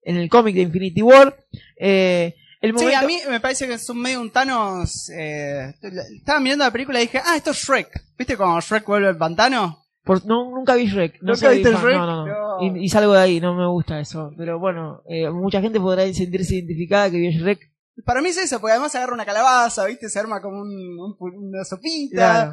[0.03, 1.37] en el cómic de Infinity War.
[1.79, 5.11] Eh, el Sí, a mí me parece que es un medio un Thanos.
[5.11, 5.75] Eh,
[6.17, 7.89] estaba mirando la película y dije, ah, esto es Shrek.
[8.19, 9.85] ¿Viste cuando Shrek vuelve al pantano?
[10.05, 11.21] por- no, nunca vi Shrek.
[11.23, 11.97] No ¿Nunca viste fan, Shrek?
[11.97, 12.63] No, no.
[12.63, 14.33] Y, y salgo de ahí, no me gusta eso.
[14.39, 17.61] Pero bueno, eh, mucha gente podrá sentirse identificada que vio Shrek.
[18.05, 20.09] Para mí es eso, porque además agarra una calabaza, ¿viste?
[20.09, 22.15] Se arma como un, una sopita.
[22.17, 22.53] Claro.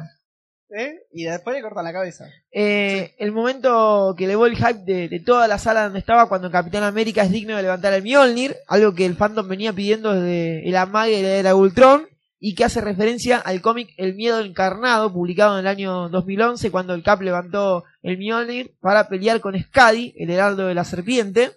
[0.70, 1.02] ¿Eh?
[1.12, 2.26] Y después le cortan la cabeza.
[2.52, 6.50] Eh, El momento que elevó el hype de, de toda la sala donde estaba cuando
[6.50, 10.68] Capitán América es digno de levantar el Mjolnir, algo que el fandom venía pidiendo desde
[10.68, 15.12] el amague de la era Ultron y que hace referencia al cómic El Miedo Encarnado,
[15.12, 20.14] publicado en el año 2011 cuando el Cap levantó el Mjolnir para pelear con Skadi,
[20.16, 21.52] el heraldo de la serpiente.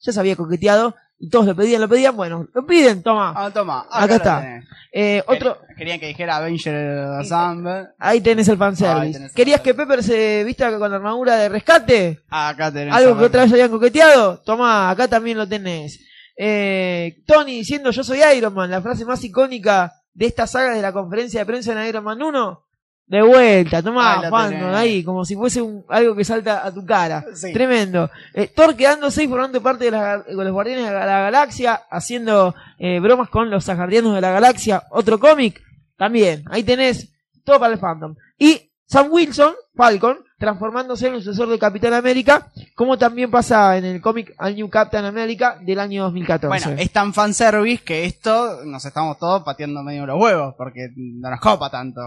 [0.00, 3.34] Ya se había coqueteado y todos lo pedían, lo pedían, bueno, lo piden, toma.
[3.36, 3.86] Ah, toma.
[3.90, 4.60] Acá está.
[4.92, 7.88] Eh, otro, Quer- Querían que dijera Avenger Assemble.
[7.98, 9.12] ahí tenés el fanservice.
[9.12, 9.74] tenés el ¿Querías que.
[9.74, 12.20] Pepper se vista con la armadura de rescate?
[12.30, 12.92] Acá tenés.
[12.94, 16.00] Algo que otra vez habían coqueteado, toma, acá también lo tenés.
[16.36, 20.80] Eh, Tony diciendo yo soy Iron Man, la frase más icónica de esta saga de
[20.82, 22.64] la conferencia de prensa en Iron Man 1.
[23.10, 27.24] De vuelta, toma, Ahí ahí, como si fuese un- algo que salta a tu cara.
[27.34, 27.52] Sí.
[27.52, 28.08] Tremendo.
[28.32, 32.54] Eh, Thor quedándose y formando parte de la- los Guardianes de la, la Galaxia, haciendo
[32.78, 35.60] eh, bromas con los Asgardianos de la Galaxia, otro cómic,
[35.96, 36.44] también.
[36.50, 37.12] Ahí tenés
[37.44, 38.14] todo para el fandom.
[38.38, 43.84] Y Sam Wilson, Falcon, transformándose en el sucesor de Capitán América, como también pasa en
[43.84, 46.64] el cómic Al New Captain America del año 2014.
[46.66, 51.28] Bueno, es tan fanservice que esto nos estamos todos pateando medio los huevos, porque no
[51.28, 52.00] nos copa tanto.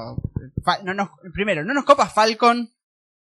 [0.84, 2.69] No nos- primero, no nos copa Falcon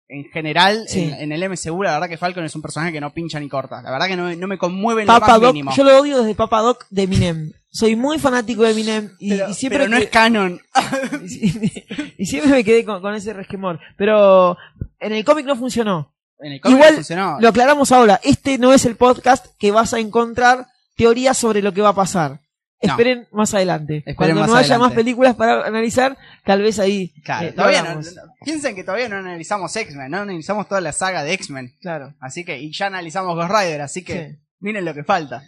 [0.08, 1.02] en general Sí.
[1.02, 1.82] en, en el MCU.
[1.82, 3.82] La verdad que Falcon es un personaje que no pincha ni corta.
[3.82, 5.70] La verdad que no, me- no me conmueve en lo Papa más Doc, mínimo.
[5.76, 7.52] yo lo odio desde Papa Doc de Eminem.
[7.76, 10.60] Soy muy fanático de Eminem y, pero, y siempre pero no que- es canon.
[11.28, 11.82] y,
[12.22, 13.80] y siempre me quedé con, con ese resquemor.
[13.96, 14.56] Pero
[15.00, 16.14] en el cómic no funcionó.
[16.38, 17.40] En el cómic Igual no funcionó.
[17.40, 18.20] Lo aclaramos ahora.
[18.22, 21.94] Este no es el podcast que vas a encontrar teorías sobre lo que va a
[21.96, 22.40] pasar.
[22.80, 22.90] No.
[22.92, 23.98] Esperen más adelante.
[23.98, 27.12] Esperen Cuando más no haya más películas para analizar, tal vez ahí.
[27.24, 28.00] Claro, eh, todavía no,
[28.44, 31.74] piensen que todavía no analizamos X-Men, no analizamos toda la saga de X-Men.
[31.80, 32.14] Claro.
[32.20, 34.36] Así que, y ya analizamos Ghost Rider, así que Sí.
[34.60, 35.42] miren lo que falta.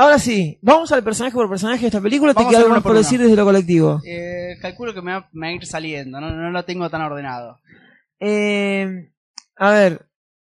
[0.00, 2.30] Ahora sí, vamos al personaje por personaje de esta película.
[2.30, 3.00] o ¿Te Vamos queda algo más por uno.
[3.00, 4.00] decir desde lo colectivo?
[4.06, 7.02] Eh, calculo que me va, me va a ir saliendo, no, no lo tengo tan
[7.02, 7.58] ordenado.
[8.20, 9.10] Eh,
[9.56, 10.06] a ver,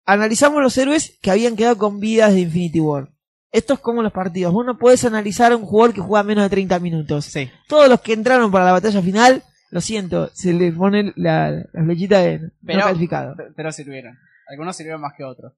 [0.04, 3.08] analizamos los héroes que habían quedado con vidas de Infinity War.
[3.50, 4.52] Esto es como los partidos.
[4.52, 7.24] Vos no podés analizar a un jugador que juega menos de 30 minutos.
[7.26, 7.50] Sí.
[7.68, 11.84] Todos los que entraron para la batalla final, lo siento, se les pone la, la
[11.84, 13.34] flechita de Pero, no calificado.
[13.36, 14.16] pe- pero sirvieron.
[14.48, 15.52] Algunos sirvieron más que otros.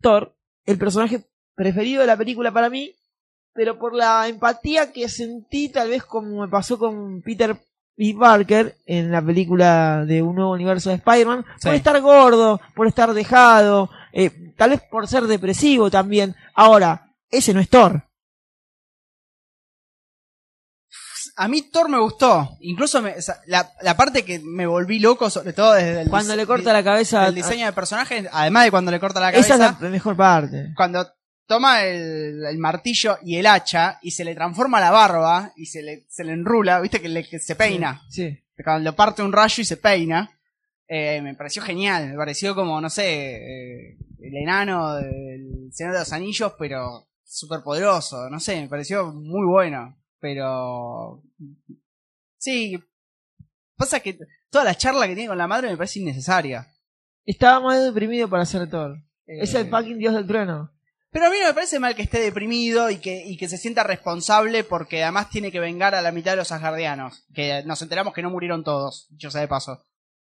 [0.00, 0.34] Thor,
[0.66, 2.94] el personaje preferido de la película para mí,
[3.52, 7.56] pero por la empatía que sentí, tal vez como me pasó con Peter
[7.96, 8.16] B.
[8.18, 13.12] Parker en la película de un nuevo universo de Spider-Man, por estar gordo, por estar
[13.12, 16.34] dejado, eh, tal vez por ser depresivo también.
[16.54, 18.02] Ahora, ese no es Thor.
[21.36, 22.56] A mí Thor me gustó.
[22.60, 26.08] Incluso me- o sea, la, la parte que me volví loco, sobre todo desde el
[26.10, 29.30] Cuando le corta la cabeza, el diseño de personaje, además de cuando le corta la
[29.32, 30.72] cabeza, esa es la mejor parte.
[30.76, 31.06] cuando
[31.50, 35.82] toma el, el martillo y el hacha y se le transforma la barba y se
[35.82, 38.00] le, se le enrula, viste que, le, que se peina.
[38.08, 38.38] Sí.
[38.62, 40.30] Cuando le parte un rayo y se peina.
[40.86, 45.98] eh, me pareció genial, me pareció como, no sé, eh, el enano del Señor de
[45.98, 51.20] los Anillos, pero súper poderoso, no sé, me pareció muy bueno, pero...
[52.38, 52.78] Sí,
[53.76, 54.18] pasa que
[54.50, 56.66] toda la charla que tiene con la madre me parece innecesaria.
[57.26, 58.96] Estaba más deprimido para ser Thor.
[59.26, 60.70] Eh, Es el fucking dios del trueno.
[61.12, 63.58] Pero a mí no me parece mal que esté deprimido y que, y que se
[63.58, 67.24] sienta responsable porque además tiene que vengar a la mitad de los asgardianos.
[67.34, 69.82] Que nos enteramos que no murieron todos, dicho sea de paso.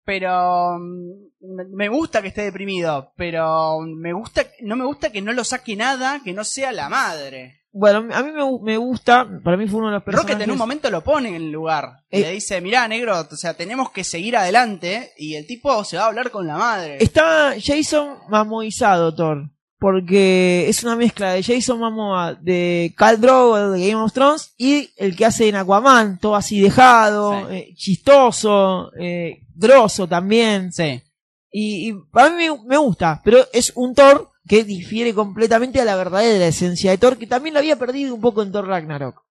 [0.05, 5.31] Pero mm, me gusta que esté deprimido, pero me gusta, no me gusta que no
[5.31, 7.61] lo saque nada que no sea la madre.
[7.75, 10.33] Bueno, a mí me, me gusta, para mí fue uno de los personajes...
[10.35, 12.03] Rocket en un momento lo pone en el lugar.
[12.11, 12.21] Y Eh.
[12.21, 15.11] le dice, mirá, negro, o sea, tenemos que seguir adelante.
[15.17, 16.97] Y el tipo se va a hablar con la madre.
[17.01, 19.49] Está Jason mamoizado, Thor.
[19.83, 24.89] Porque es una mezcla de Jason Momoa de Khal Drogo de Game of Thrones y
[24.95, 27.53] el que hace en Aquaman, todo así dejado, Sí.
[27.55, 30.71] eh, chistoso, eh, grosso también.
[30.71, 31.03] Sí.
[31.51, 35.85] Y, y para mí me, me gusta, pero es un Thor que difiere completamente a
[35.85, 39.21] la verdadera esencia de Thor, que también lo había perdido un poco en Thor Ragnarok.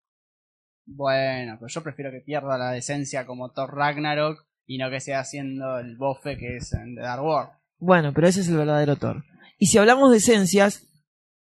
[0.85, 5.21] Bueno, pero yo prefiero que pierda la decencia como Thor Ragnarok y no que sea
[5.21, 7.51] haciendo el bofe que es en The Dark World.
[7.79, 9.25] Bueno, pero ese es el verdadero Thor.
[9.63, 10.83] Y si hablamos de esencias,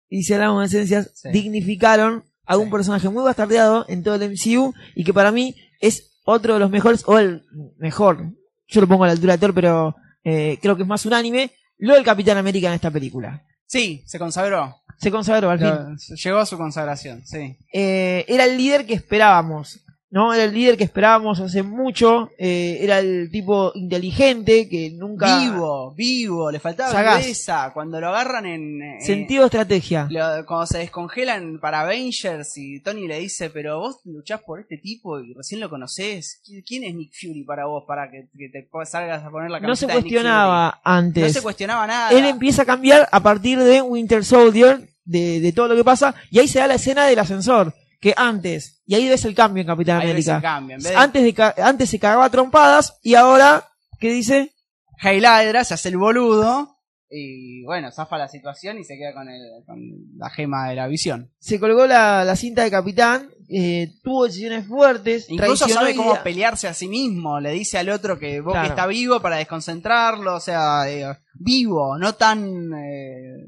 [0.10, 1.30] y si hablamos de esencias, Sí.
[1.32, 2.72] dignificaron a un Sí.
[2.72, 6.70] personaje muy bastardeado en todo el MCU y que para mí es otro de los
[6.70, 7.44] mejores, o el
[7.78, 8.26] mejor,
[8.68, 11.52] yo lo pongo a la altura de Thor, pero eh, creo que es más unánime,
[11.78, 13.42] lo del Capitán América en esta película.
[13.68, 14.76] Sí, se consagró.
[14.98, 16.18] Se consagró al fin.
[16.18, 17.56] Llegó a su consagración, sí.
[17.74, 19.80] eh, era el líder que esperábamos.
[20.12, 20.34] ¿No?
[20.34, 22.32] Era el líder que esperábamos hace mucho.
[22.40, 25.40] eh, era el tipo inteligente que nunca.
[25.40, 27.22] Vivo, vivo, le faltaba Sagaz.
[27.22, 27.72] viveza.
[27.76, 28.82] Cuando lo agarran en...
[28.82, 30.08] en- Sentido estrategia.
[30.10, 34.78] lo- cuando se descongelan para Avengers y Tony le dice, pero vos luchás por este
[34.80, 36.42] tipo y recién lo conocés.
[36.44, 39.60] ¿Qui- ¿Quién es Nick Fury para vos para que, que te salgas a poner la
[39.60, 40.82] No se camiseta de Nick cuestionaba Fury?
[40.86, 41.24] antes.
[41.28, 42.12] No se cuestionaba nada.
[42.12, 46.16] Él empieza a cambiar a partir de Winter Soldier, de, de todo lo que pasa,
[46.32, 47.76] y ahí se da la escena del ascensor.
[48.00, 50.36] Que antes, y ahí ves el cambio en Capitán Ahí ves América.
[50.38, 50.76] el cambio.
[50.78, 53.68] En vez de Antes, de ca- antes se cagaba a trompadas, y ahora,
[54.00, 54.54] ¿qué dice?
[55.02, 56.76] Hail Hydra se hace el boludo
[57.12, 59.80] y bueno, zafa la situación y se queda con, el, con
[60.18, 61.32] la gema de la visión.
[61.40, 66.24] Se colgó la, la cinta de Capitán, eh, tuvo decisiones fuertes, Incluso sabe cómo idea-
[66.24, 67.40] pelearse a sí mismo.
[67.40, 68.68] Le dice al otro que vos Claro.
[68.68, 70.36] que está vivo para desconcentrarlo.
[70.36, 73.46] O sea, eh, vivo, no tan eh,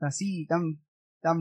[0.00, 0.80] así, tan,
[1.20, 1.38] tan,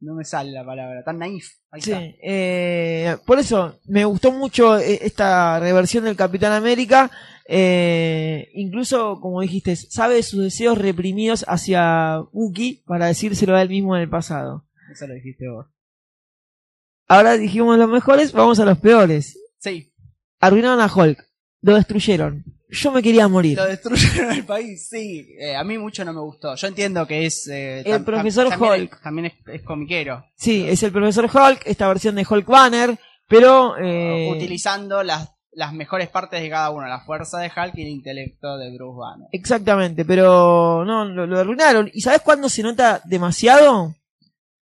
[0.00, 1.46] no me sale la palabra, tan naif.
[1.70, 2.02] Ahí Sí, está.
[2.22, 7.10] eh, por eso me gustó mucho eh, esta reversión del Capitán América.
[7.48, 13.68] eh, incluso, como dijiste, sabe de sus deseos reprimidos hacia Bucky para decírselo a él
[13.68, 14.66] mismo en el pasado.
[14.92, 15.66] Eso lo dijiste vos.
[17.06, 19.38] Ahora dijimos los mejores, vamos a los peores.
[19.58, 19.92] Sí,
[20.40, 21.18] Arruinaron a Hulk,
[21.62, 22.44] lo destruyeron.
[22.74, 23.56] Yo me quería morir.
[23.56, 25.26] lo destruyeron el país, sí.
[25.38, 26.54] Eh, a mí mucho no me gustó.
[26.56, 27.46] Yo entiendo que es...
[27.48, 28.92] eh, El profesor Hulk.
[28.94, 30.24] es- también es, es comiquero.
[30.36, 33.76] Sí, es el profesor Hulk, esta versión de Hulk Banner, pero...
[33.78, 37.88] eh, utilizando las, las mejores partes de cada uno, la fuerza de Hulk y el
[37.88, 39.28] intelecto de Bruce Banner.
[39.32, 41.90] Exactamente, pero no, lo, lo arruinaron.
[41.94, 43.94] ¿Y sabes cuándo se nota demasiado?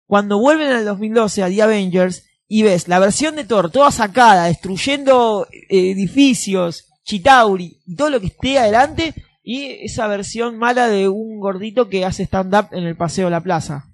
[0.06, 4.44] Cuando vuelven al 2012 a The Avengers y ves la versión de Thor toda sacada,
[4.46, 11.08] destruyendo eh, edificios, Chitauri y todo lo que esté adelante, y esa versión mala de
[11.08, 13.86] un gordito que hace stand-up en el Paseo de la Plaza.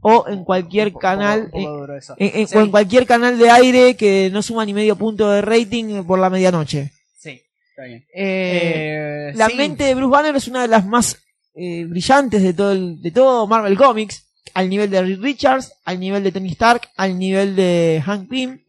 [0.00, 2.14] O en cualquier canal, poco eh, duro eso.
[2.18, 5.30] en- en- Sí, o en cualquier canal de aire que no suma ni medio punto
[5.30, 6.92] de rating por la medianoche.
[7.18, 8.04] sí, está bien.
[8.14, 11.18] Eh, Eh, la sí, mente de Bruce Banner es una de las más
[11.56, 14.24] eh, brillantes de todo el, de todo Marvel Comics,
[14.54, 18.60] al nivel de Reed Richards, al nivel de Tony Stark, al nivel de Hank Pym.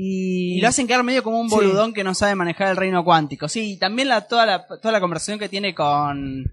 [0.00, 1.56] Y, Y lo hacen quedar medio como un Sí.
[1.56, 3.48] boludón que no sabe manejar el reino cuántico.
[3.48, 6.44] Sí, y también la, toda, la, toda la conversación que tiene con,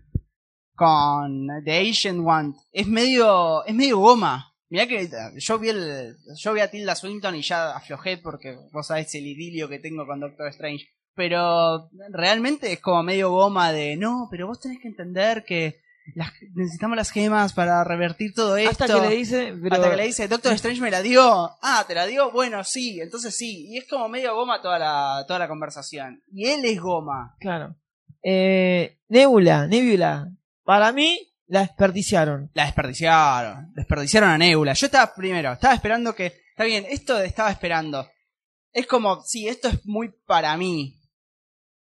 [0.76, 4.52] con The Ancient One es medio, es medio goma.
[4.70, 8.88] Mirá que yo vi el, yo vi a Tilda Swinton y ya aflojé porque vos
[8.88, 10.86] sabés el idilio que tengo con Doctor Strange.
[11.14, 15.82] Pero realmente es como medio goma de, no, pero vos tenés que entender que
[16.14, 18.84] las- necesitamos las gemas para revertir todo esto.
[18.84, 21.24] hasta que le dice, pero- Hasta que le dice, Doctor Strange me la dio.
[21.62, 22.32] Ah, ¿te la dio?
[22.32, 23.68] Bueno, sí, entonces sí.
[23.70, 26.22] Y es como medio goma toda la, toda la conversación.
[26.32, 27.36] Y él es goma.
[27.40, 27.76] claro.
[28.28, 30.32] Eh, Nebula, Nebula,
[30.64, 32.50] para mí la desperdiciaron.
[32.56, 33.72] La desperdiciaron.
[33.76, 34.74] Desperdiciaron a Nebula.
[34.74, 36.26] Yo estaba primero, estaba esperando que...
[36.50, 38.10] Está bien, esto estaba esperando.
[38.74, 41.00] Es como, sí, esto es muy para mí.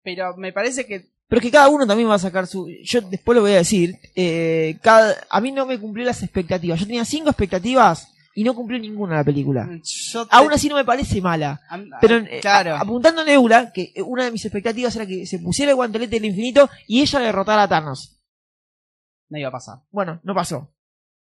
[0.02, 1.11] Pero me parece que...
[1.32, 2.68] Pero es que cada uno también va a sacar su.
[2.84, 3.96] Yo después lo voy a decir.
[4.14, 6.78] eh, cada, a mí no me cumplió las expectativas.
[6.78, 9.66] Yo tenía cinco expectativas y no cumplió ninguna la película.
[9.82, 11.58] Yo te- Aún así no me parece mala.
[12.02, 12.74] Pero eh, claro.
[12.74, 16.16] a- apuntando a Nebula, que una de mis expectativas era que se pusiera el guantelete
[16.16, 18.20] del infinito y ella derrotara a Thanos.
[19.30, 19.78] no iba a pasar.
[19.90, 20.68] Bueno, no pasó.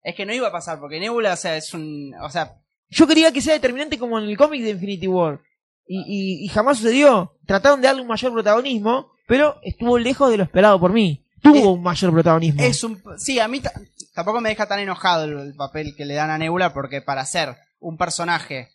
[0.03, 2.13] Es que no iba a pasar porque Nebula, o sea, es un...
[2.21, 5.41] O sea, Yo quería que sea determinante como en el cómic de Infinity War.
[5.85, 7.33] Y, y- y jamás sucedió.
[7.45, 11.23] Trataron de darle un mayor protagonismo, pero estuvo lejos de lo esperado por mí.
[11.41, 12.63] tuvo un mayor protagonismo.
[12.63, 13.71] Es un, sí, a mí ta-
[14.15, 17.23] tampoco me deja tan enojado el, el papel que le dan a Nebula porque para
[17.25, 18.69] ser un personaje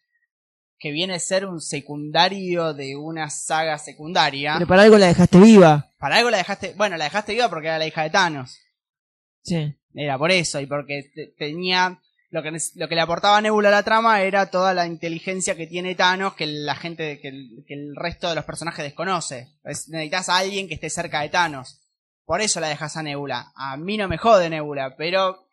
[0.78, 5.38] que viene a ser un secundario de una saga secundaria, Pero para algo la dejaste
[5.38, 5.90] viva.
[5.98, 8.58] para algo la dejaste, bueno, la dejaste viva porque era la hija de Thanos.
[9.42, 9.74] Sí.
[9.94, 12.00] Era por eso y porque te- tenía
[12.32, 15.66] lo que lo que le aportaba Nebula a la trama era toda la inteligencia que
[15.66, 19.48] tiene Thanos que la gente que el, que el resto de los personajes desconoce.
[19.64, 21.78] Es- necesitas a alguien que esté cerca de Thanos.
[22.24, 23.52] Por eso la dejas a Nebula.
[23.54, 25.44] A mí no me jode Nebula, pero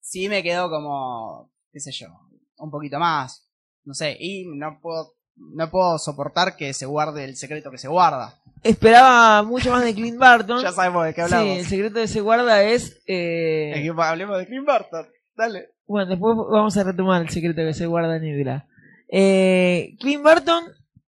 [0.00, 2.08] sí me quedó como qué sé yo,
[2.56, 3.48] un poquito más.
[3.84, 7.88] No sé, y no puedo no puedo soportar que se guarde el secreto que se
[7.88, 8.42] guarda.
[8.62, 10.60] Esperaba mucho más de Clint Barton.
[10.62, 11.58] Ya sabemos de qué Sí, hablamos.
[11.58, 13.02] el secreto de ese guarda es...
[13.06, 15.06] eh, que hablemos de Clint Barton.
[15.42, 15.70] Dale.
[15.86, 18.66] Bueno, después vamos a retomar el secreto que se guarda en Nebula.
[19.08, 20.64] Eh, Clint Barton,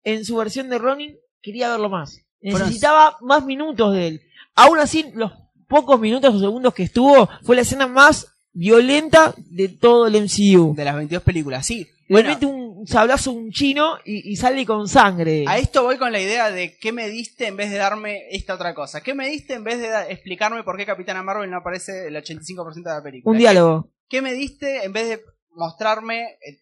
[0.05, 2.19] en su versión de Ronin, quería verlo más.
[2.41, 4.23] Necesitaba más minutos de él.
[4.55, 5.33] Aún así, los
[5.69, 10.75] pocos minutos o segundos que estuvo, fue la escena más violenta de todo el MCU.
[10.75, 11.87] De las 22 películas, sí.
[12.09, 15.45] Le Bueno, mete un sablazo un chino y, y sale con sangre.
[15.47, 18.55] a esto voy con la idea de qué me diste en vez de darme esta
[18.55, 19.03] otra cosa.
[19.03, 22.75] ¿Qué me diste en vez de explicarme por qué Capitana Marvel no aparece el 85%
[22.75, 23.31] de la película?
[23.31, 23.89] Un diálogo.
[24.13, 26.61] ¿Qué me diste en vez de mostrarme eh,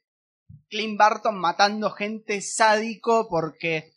[0.69, 3.93] Clint Barton matando gente sádico porque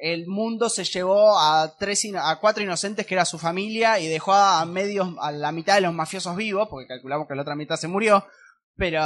[0.00, 4.32] el mundo se llevó a tres a cuatro inocentes que era su familia y dejó
[4.34, 7.76] a medios a la mitad de los mafiosos vivos porque calculamos que la otra mitad
[7.76, 8.26] se murió.
[8.74, 9.00] Pero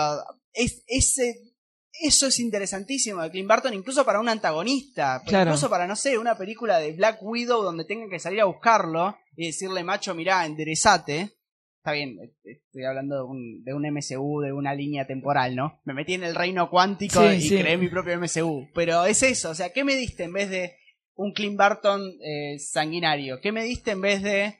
[0.55, 1.35] es ese
[2.01, 5.51] eso es interesantísimo de Clint Barton incluso para un antagonista Claro.
[5.51, 9.19] incluso para no sé una película de Black Widow donde tengan que salir a buscarlo
[9.37, 11.37] y decirle macho mirá enderezate
[11.81, 15.81] Está bien, eh, estoy hablando de un, de un MCU, de una línea temporal, ¿no?
[15.85, 17.59] Me metí en el reino cuántico Sí, y sí.
[17.59, 18.69] creé mi propio MCU.
[18.75, 20.77] Pero es eso, o sea, ¿qué me diste en vez de
[21.15, 23.41] un Clint Barton eh, sanguinario?
[23.41, 24.59] ¿Qué me diste en vez de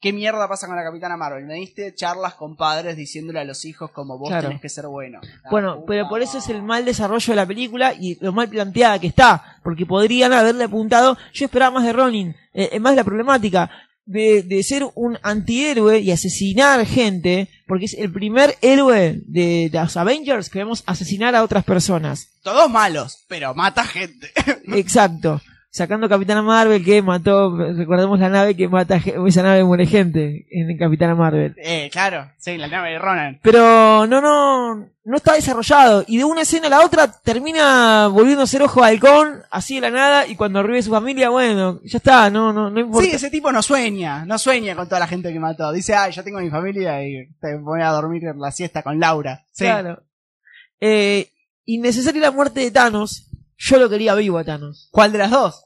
[0.00, 1.44] qué mierda pasa con la Capitana Marvel?
[1.44, 4.46] Me diste charlas con padres diciéndole a los hijos como vos Claro.
[4.46, 5.18] tenés que ser bueno.
[5.42, 8.32] La Bueno, puta pero por eso es el mal desarrollo de la película y lo
[8.32, 12.94] mal planteada que está, porque podrían haberle apuntado, yo esperaba más de Ronin, eh, más
[12.94, 13.68] la problemática
[14.06, 19.80] de, de ser un antihéroe y asesinar gente, porque es el primer héroe de, de
[19.80, 22.28] los Avengers que vemos asesinar a otras personas.
[22.42, 24.30] Todos malos, pero mata gente.
[24.68, 25.40] Exacto.
[25.74, 28.94] Sacando Capitana Marvel que mató, recordemos la nave que mata,
[29.26, 31.52] esa nave muere gente en Capitana Marvel.
[31.56, 33.40] eh, claro, sí, la nave de Ronan.
[33.42, 36.04] Pero no, no, no está desarrollado.
[36.06, 39.74] Y de una escena a la otra termina volviendo a ser ojo de halcón, así
[39.74, 43.08] de la nada, y cuando revive su familia, bueno, ya está, no, no, no importa.
[43.08, 45.72] Sí, ese tipo no sueña, no sueña con toda la gente que mató.
[45.72, 49.00] Dice, ay, yo tengo mi familia y te voy a dormir en la siesta con
[49.00, 49.42] Laura.
[49.50, 49.64] Sí.
[49.64, 50.04] Claro.
[50.80, 51.30] Eh,
[51.64, 53.28] innecesaria la muerte de Thanos.
[53.66, 54.88] Yo lo quería vivo a Thanos.
[54.92, 55.64] ¿Cuál de las dos?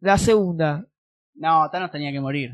[0.00, 0.86] La segunda.
[1.34, 2.50] No, Thanos tenía que morir.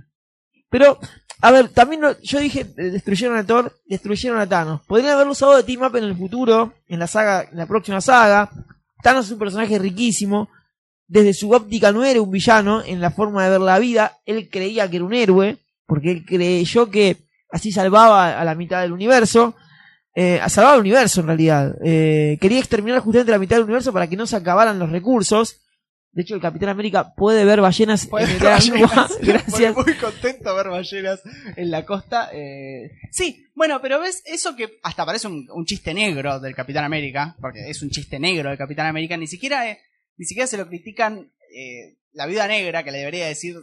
[0.71, 0.99] Pero,
[1.43, 4.81] a ver, también lo- yo dije, eh, destruyeron a Thor, destruyeron a Thanos.
[4.87, 8.01] Podrían haberlo usado de team up en el futuro, en la saga, en la próxima
[8.01, 8.51] saga.
[9.03, 10.49] Thanos es un personaje riquísimo.
[11.07, 14.19] Desde su óptica no era un villano en la forma de ver la vida.
[14.25, 17.17] Él creía que era un héroe, porque él creyó que
[17.51, 19.57] así salvaba a la mitad del universo.
[20.15, 21.75] Eh, a salvar el universo en realidad.
[21.85, 25.61] Eh, quería exterminar justamente la mitad del universo para que no se acabaran los recursos.
[26.13, 29.19] De hecho, el Capitán América puede ver ballenas Puede en el ver ballenas.
[29.23, 29.77] Gracias.
[29.77, 31.21] Muy contento ver ballenas
[31.57, 32.29] en la costa.
[32.33, 32.91] eh.
[33.13, 37.37] Sí, bueno, pero ves eso que hasta parece un, un chiste negro del Capitán América,
[37.41, 39.79] porque es un chiste negro del Capitán América, ni siquiera, eh,
[40.17, 43.55] ni siquiera se lo critican eh, la viuda negra, que le debería decir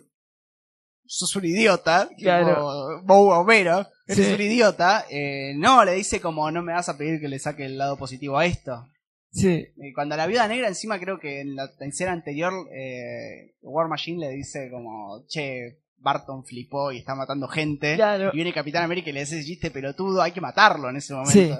[1.08, 3.02] sos un idiota, Claro.
[3.04, 4.34] Bow Homero, eres Sí.
[4.34, 7.65] un idiota, eh, no, le dice como no me vas a pedir que le saque
[7.65, 8.88] el lado positivo a esto.
[9.32, 9.50] Sí.
[9.50, 14.26] Eh, Cuando la viuda negra, encima creo que en la escena anterior, eh, War Machine
[14.28, 17.96] le dice como, che, Barton flipó y está matando gente.
[17.96, 18.30] Claro.
[18.32, 21.32] Y viene Capitán América y le dice, chiste pelotudo, hay que matarlo en ese momento.
[21.32, 21.52] Sí.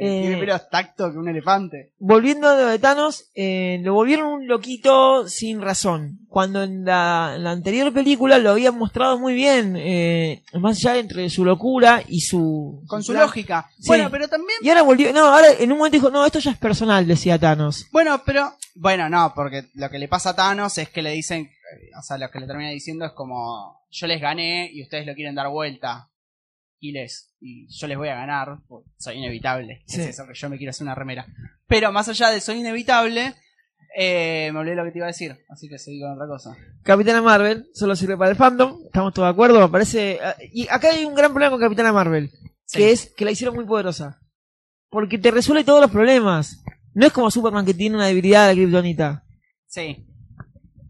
[0.00, 1.92] Eh, tiene menos tacto que un elefante.
[1.98, 6.20] Volviendo a lo de Thanos, eh, lo volvieron un loquito sin razón.
[6.28, 10.98] Cuando en la, en la anterior película lo habían mostrado muy bien, eh, más allá
[10.98, 12.82] entre su locura y su...
[12.86, 13.24] Con su plan.
[13.24, 13.70] lógica.
[13.78, 13.88] Sí.
[13.88, 14.58] Bueno, pero también...
[14.62, 17.38] Y ahora volvió, no, ahora en un momento dijo, no, esto ya es personal, decía
[17.38, 17.86] Thanos.
[17.92, 18.52] Bueno, pero...
[18.74, 21.42] Bueno, no, porque lo que le pasa a Thanos es que le dicen...
[21.42, 23.78] eh, O sea, lo que le termina diciendo es como...
[23.90, 26.10] Yo les gané y ustedes lo quieren dar vuelta.
[26.80, 27.34] Y les...
[27.40, 28.58] Y yo les voy a ganar.
[28.68, 29.82] porque Soy inevitable.
[29.86, 30.00] Sí.
[30.00, 31.26] Es eso que yo me quiero hacer una remera.
[31.66, 33.34] Pero más allá de soy inevitable...
[34.00, 35.36] Eh, me olvidé lo que te iba a decir.
[35.48, 36.56] Así que seguí con otra cosa.
[36.84, 40.12] Capitana Marvel solo sirve para el fandom, estamos todos de acuerdo, me parece...
[40.22, 42.30] eh, Y acá hay un gran problema con Capitana Marvel,
[42.66, 42.78] Sí.
[42.78, 44.20] que es que la hicieron muy poderosa.
[44.90, 46.62] Porque te resuelve todos los problemas.
[46.94, 49.24] No es como Superman que tiene una debilidad de la kriptonita.
[49.66, 50.06] Sí.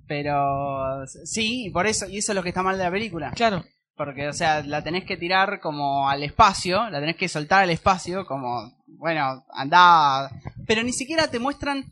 [0.06, 1.06] Pero...
[1.24, 2.06] Sí, y por eso...
[2.08, 3.30] Y eso es lo que está mal de la película.
[3.34, 3.64] Claro.
[3.99, 7.70] Porque, o sea, la tenés que tirar como al espacio, la tenés que soltar al
[7.70, 10.30] espacio, como, bueno, anda.
[10.66, 11.84] Pero ni siquiera te muestran.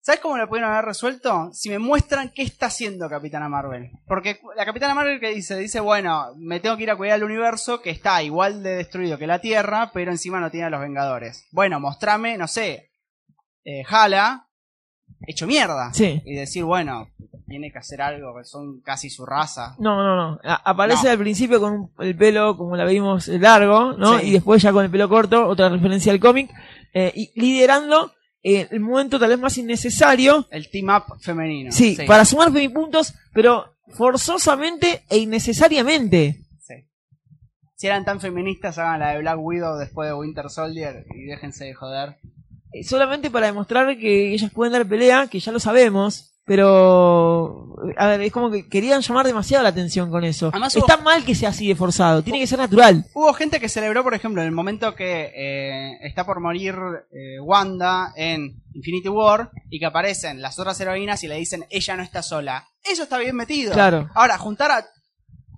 [0.00, 1.50] ¿Sabes cómo lo pudieron haber resuelto?
[1.52, 3.90] Si me muestran qué está haciendo Capitana Marvel.
[4.06, 7.24] Porque la Capitana Marvel que dice, dice, bueno, me tengo que ir a cuidar el
[7.24, 10.80] universo que está igual de destruido que la Tierra, pero encima no tiene a los
[10.80, 11.46] Vengadores.
[11.52, 12.90] Bueno, mostrame, no sé,
[13.64, 14.48] eh, Hala,
[15.26, 15.92] hecho mierda.
[15.94, 16.20] Sí.
[16.24, 17.08] Y decir, bueno,
[17.46, 19.76] tiene que hacer algo, que son casi su raza.
[19.78, 20.40] No, no, no.
[20.44, 21.10] A- aparece No.
[21.12, 24.18] al principio con el pelo, como la vimos, eh, largo, ¿no?
[24.18, 24.28] Sí.
[24.28, 26.50] Y después ya con el pelo corto, otra referencia al cómic,
[26.94, 28.12] eh, y liderando
[28.42, 31.70] eh, el momento tal vez más innecesario, El team up femenino.
[31.70, 36.40] sí, para sumar puntos, pero forzosamente e innecesariamente.
[36.60, 36.74] Sí.
[37.76, 41.66] Si eran tan feministas, hagan la de Black Widow después de Winter Soldier y déjense
[41.66, 42.16] de joder.
[42.72, 48.06] Eh, solamente para demostrar que ellas pueden dar pelea, que ya lo sabemos, pero a
[48.08, 50.48] ver, es como que querían llamar demasiado la atención con eso.
[50.52, 53.04] Además, Está hubo- mal que sea así de forzado, tiene que ser natural.
[53.14, 56.74] Hubo gente que celebró, por ejemplo, en el momento que eh, está por morir
[57.12, 61.96] eh, Wanda en Infinity War y que aparecen las otras heroínas y le dicen ella
[61.96, 62.66] no está sola.
[62.82, 63.72] Eso está bien metido.
[63.72, 64.08] Claro.
[64.14, 64.86] Ahora, juntar a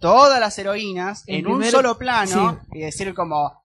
[0.01, 2.79] todas las heroínas En un solo plano sí.
[2.79, 3.64] y decir como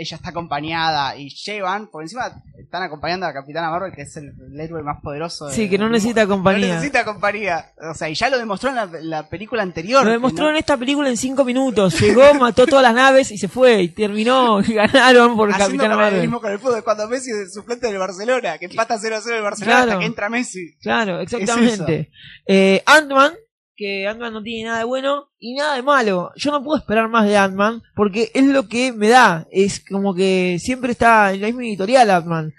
[0.00, 4.32] ella está acompañada y llevan, por encima están acompañando a Capitana Marvel, que es el,
[4.52, 5.46] el héroe más poderoso.
[5.46, 6.68] de- Sí, que no necesita compañía.
[6.68, 7.72] No necesita compañía.
[7.90, 10.04] O sea, y ya lo demostró en la, la película anterior.
[10.04, 11.98] Lo demostró no- en esta película en cinco minutos.
[12.00, 13.82] Llegó, mató todas las naves y se fue.
[13.82, 16.04] Y terminó, y ganaron por Haciendo Capitán Marvel.
[16.06, 19.76] paralelismo con el fútbol, cuando Messi es suplente del Barcelona, que empata 0-0 el Barcelona
[19.76, 19.90] Claro.
[19.92, 20.76] hasta que entra Messi.
[20.80, 22.10] Claro, exactamente.
[22.46, 23.34] Eh, Ant-Man,
[23.80, 26.32] que Ant-Man no tiene nada de bueno y nada de malo.
[26.36, 29.48] Yo no puedo esperar más de Ant-Man porque es lo que me da.
[29.50, 32.52] Es como que siempre está en la misma editorial Ant-Man.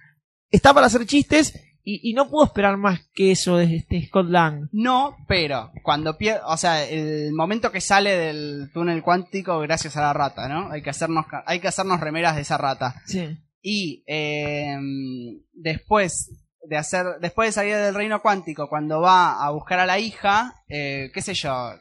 [0.50, 1.54] Está para hacer chistes
[1.84, 4.68] y, y no puedo esperar más que eso de este Scott Lang.
[4.72, 10.02] No, pero cuando pierde, o sea, el momento que sale del túnel cuántico gracias a
[10.02, 10.72] la rata, ¿no?
[10.72, 12.96] Hay que hacernos, hay que hacernos remeras de esa rata.
[13.06, 13.38] Sí.
[13.62, 14.76] Y eh,
[15.54, 16.32] después
[16.68, 20.56] de hacer, después de salir del reino cuántico, cuando va a buscar a la hija,
[20.68, 21.74] eh, qué sé yo,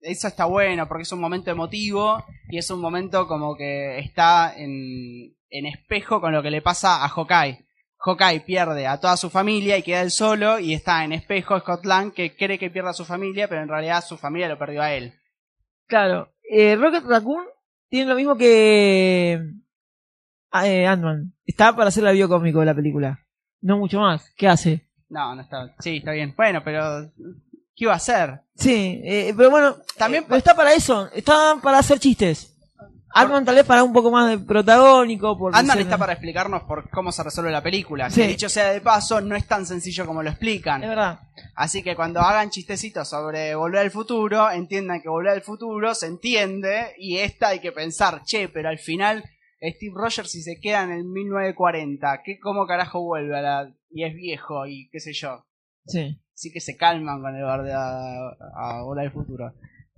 [0.00, 4.54] eso está bueno porque es un momento emotivo y es un momento como que está
[4.56, 7.66] en, en espejo con lo que le pasa a Hawkeye.
[7.98, 11.84] Hawkeye pierde a toda su familia y queda él solo y está en espejo Scott
[11.84, 14.80] Lang que cree que pierde a su familia, pero en realidad su familia lo perdió
[14.80, 15.12] a él.
[15.86, 16.32] Claro.
[16.50, 17.44] Eh, Rocket Raccoon
[17.90, 19.38] tiene lo mismo que
[20.64, 21.34] eh, Ant-Man.
[21.44, 23.20] Está para hacer la biocómico de la película.
[23.60, 24.30] No mucho más.
[24.36, 24.86] ¿Qué hace?
[25.08, 25.74] No, no está.
[25.80, 26.34] Sí, está bien.
[26.36, 27.10] Bueno, pero
[27.74, 28.40] ¿qué iba a hacer?
[28.54, 32.56] Sí, eh, pero bueno, También eh, pero está para eso, está para hacer chistes.
[33.12, 35.36] Ant-Man tal vez para un poco más de protagónico.
[35.52, 38.08] Ant-Man está para explicarnos por cómo se resuelve la película.
[38.08, 38.20] Sí.
[38.20, 40.82] Que dicho sea de paso, no es tan sencillo como lo explican.
[40.84, 41.18] Es verdad.
[41.56, 46.06] Así que cuando hagan chistecitos sobre volver al futuro, entiendan que volver al futuro se
[46.06, 49.24] entiende y esta hay que pensar, che, pero al final
[49.60, 53.74] Steve Rogers si se queda en el 1940, ¿qué, ¿cómo carajo vuelve a la...
[53.90, 55.44] y es viejo y qué sé yo?
[55.86, 56.18] Sí.
[56.34, 59.52] Así que se calman con el borde a, a volver al futuro.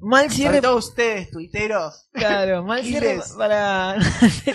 [0.04, 0.60] Mal Sobre cierre.
[0.62, 2.08] todo ustedes, tuiteros.
[2.12, 3.94] Claro, mal cierre para.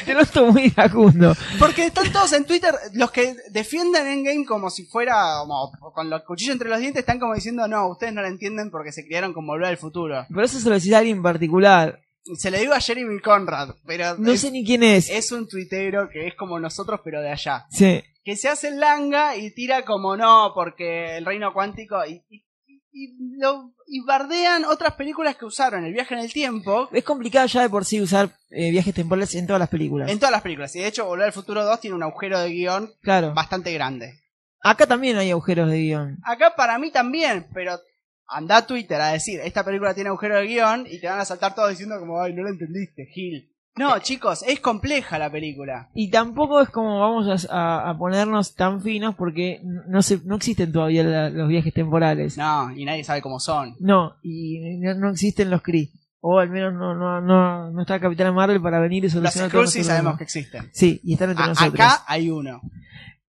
[0.05, 1.33] Te lo estoy muy iracundo.
[1.57, 6.23] Porque están todos en Twitter, los que defienden Endgame como si fuera, como con los
[6.23, 9.33] cuchillos entre los dientes, están como diciendo, no, ustedes no la entienden porque se criaron
[9.33, 10.25] con Volver al Futuro.
[10.33, 12.01] Por eso se lo decís a alguien en particular.
[12.36, 15.09] Se le digo a Jeremy Conrad, pero No es, sé ni quién es.
[15.09, 17.65] es un tuitero que es como nosotros, pero de allá.
[17.71, 18.03] Sí.
[18.23, 22.43] Que se hace el langa y tira como no, porque el reino cuántico, y, y,
[22.91, 27.47] y lo, y bardean otras películas que usaron, el viaje en el tiempo, Es complicado
[27.47, 30.09] ya de por sí usar eh, viajes temporales en todas las películas.
[30.11, 30.75] en todas las películas.
[30.75, 33.34] Y de hecho, Volver al Futuro 2 tiene un agujero de guion Claro.
[33.34, 34.19] bastante grande.
[34.61, 36.17] Acá también hay agujeros de guion.
[36.25, 37.80] Acá para mí también, pero
[38.28, 41.25] anda a Twitter a decir, esta película tiene agujero de guion y te van a
[41.25, 43.51] saltar todos diciendo como, ay, no lo entendiste, Gil.
[43.78, 45.89] No, chicos, es compleja la película.
[45.93, 51.03] Y tampoco es como vamos a, ponernos tan finos porque no se, no existen todavía
[51.03, 52.38] la- los viajes temporales.
[52.39, 53.75] No, y nadie sabe cómo son.
[53.80, 55.91] No, y no, no existen los Kree.
[56.21, 59.49] O al menos no, no, no, no está Capitana Marvel para venir y Los solucionar
[59.51, 60.69] Skrulls sí sabemos que existen.
[60.73, 61.73] Sí, y están entre A- nosotros.
[61.75, 62.59] acá hay uno.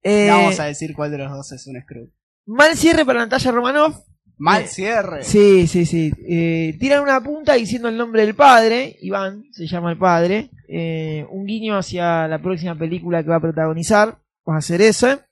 [0.03, 2.11] Eh, No vamos a decir cuál de los dos es un Skrull.
[2.46, 3.99] Mal cierre para Natalia Romanoff.
[4.39, 5.24] Mal cierre.
[5.24, 6.12] Sí, sí, sí.
[6.28, 10.51] Eh, tiran una punta diciendo el nombre del padre, Iván se llama el padre.
[10.68, 14.16] Eh, un guiño hacia la próxima película que va a protagonizar,
[14.49, 15.26] va a ser esa.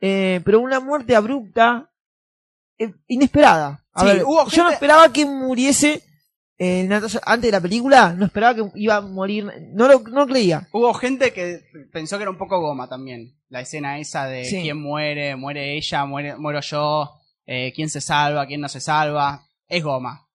[0.00, 1.90] Eh, pero una muerte abrupta,
[2.78, 3.82] eh, inesperada.
[3.92, 6.02] A Sí, ver, hubo Yo no gente- esperaba que muriese
[6.58, 6.88] eh,
[7.26, 10.68] antes de la película, no esperaba que iba a morir, no lo, no creía.
[10.72, 11.60] Hubo gente que
[11.92, 13.34] pensó que era un poco goma también.
[13.48, 14.62] La escena esa de Sí.
[14.62, 17.10] quién muere, muere ella, muere, muero yo,
[17.46, 19.46] eh, quién se salva, quién no se salva.
[19.68, 20.28] Es goma.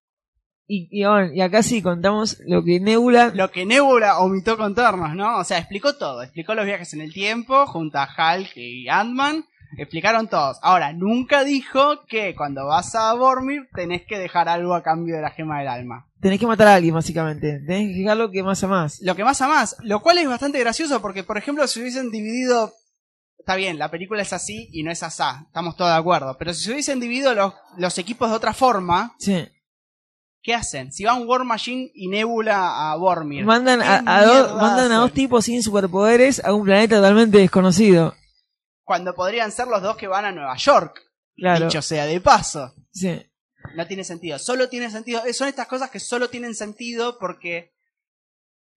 [0.71, 3.31] Y, y, y acá sí contamos lo que Nebula.
[3.33, 5.39] Lo que Nebula omitió contarnos, ¿no?
[5.39, 6.21] O sea, explicó todo.
[6.21, 9.45] Explicó los viajes en el tiempo junto a Hulk y Ant-Man.
[9.77, 10.57] Explicaron todos.
[10.61, 15.21] Ahora, nunca dijo que cuando vas a Bormir tenés que dejar algo a cambio de
[15.21, 16.07] la gema del alma.
[16.21, 17.61] Tenés que matar a alguien, básicamente.
[17.65, 18.99] Tenés que dejar lo que más a más.
[19.01, 19.75] Lo que más a más.
[19.81, 22.73] Lo cual es bastante gracioso porque, por ejemplo, si hubiesen dividido.
[23.49, 25.41] Está bien, la película es así y no es asá.
[25.47, 26.37] Estamos todos de acuerdo.
[26.37, 29.15] Pero si se hubiesen dividido los, los equipos de otra forma.
[29.17, 29.43] Sí.
[30.43, 30.91] ¿Qué hacen?
[30.91, 33.43] Si van War Machine y Nebula a Bormir.
[33.45, 37.39] Mandan, ¿qué a, a dos, mandan a dos tipos sin superpoderes a un planeta totalmente
[37.39, 38.13] desconocido.
[38.83, 41.01] Cuando podrían ser los dos que van a Nueva York.
[41.35, 41.65] Claro.
[41.65, 42.75] Dicho sea de paso.
[42.91, 43.19] Sí.
[43.75, 44.37] No tiene sentido.
[44.37, 45.25] Solo tiene sentido.
[45.25, 47.73] eh, Son estas cosas que solo tienen sentido porque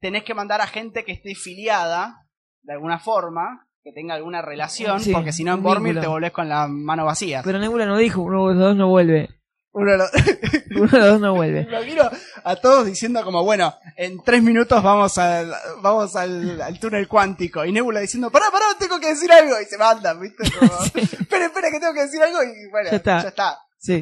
[0.01, 2.27] tenés que mandar a gente que esté filiada
[2.63, 6.31] de alguna forma, que tenga alguna relación, Sí, porque si no en Bormir te volvés
[6.33, 7.43] con la mano vacía.
[7.45, 9.29] Pero Nebula no dijo, uno de los dos no vuelve.
[9.73, 10.11] Uno de los-
[10.77, 11.65] Uno de los dos no vuelve.
[11.71, 12.09] Lo miro
[12.45, 17.65] a todos diciendo como, bueno, en tres minutos vamos al, vamos al, al túnel cuántico.
[17.65, 19.55] Y Nebula diciendo, pará, pará, tengo que decir algo.
[19.61, 20.45] Y se manda, ¿viste?
[20.59, 22.39] Como, espera, espera, que tengo que decir algo.
[22.43, 23.23] Y bueno, Ya está.
[23.23, 23.59] Ya está.
[23.79, 24.01] Sí.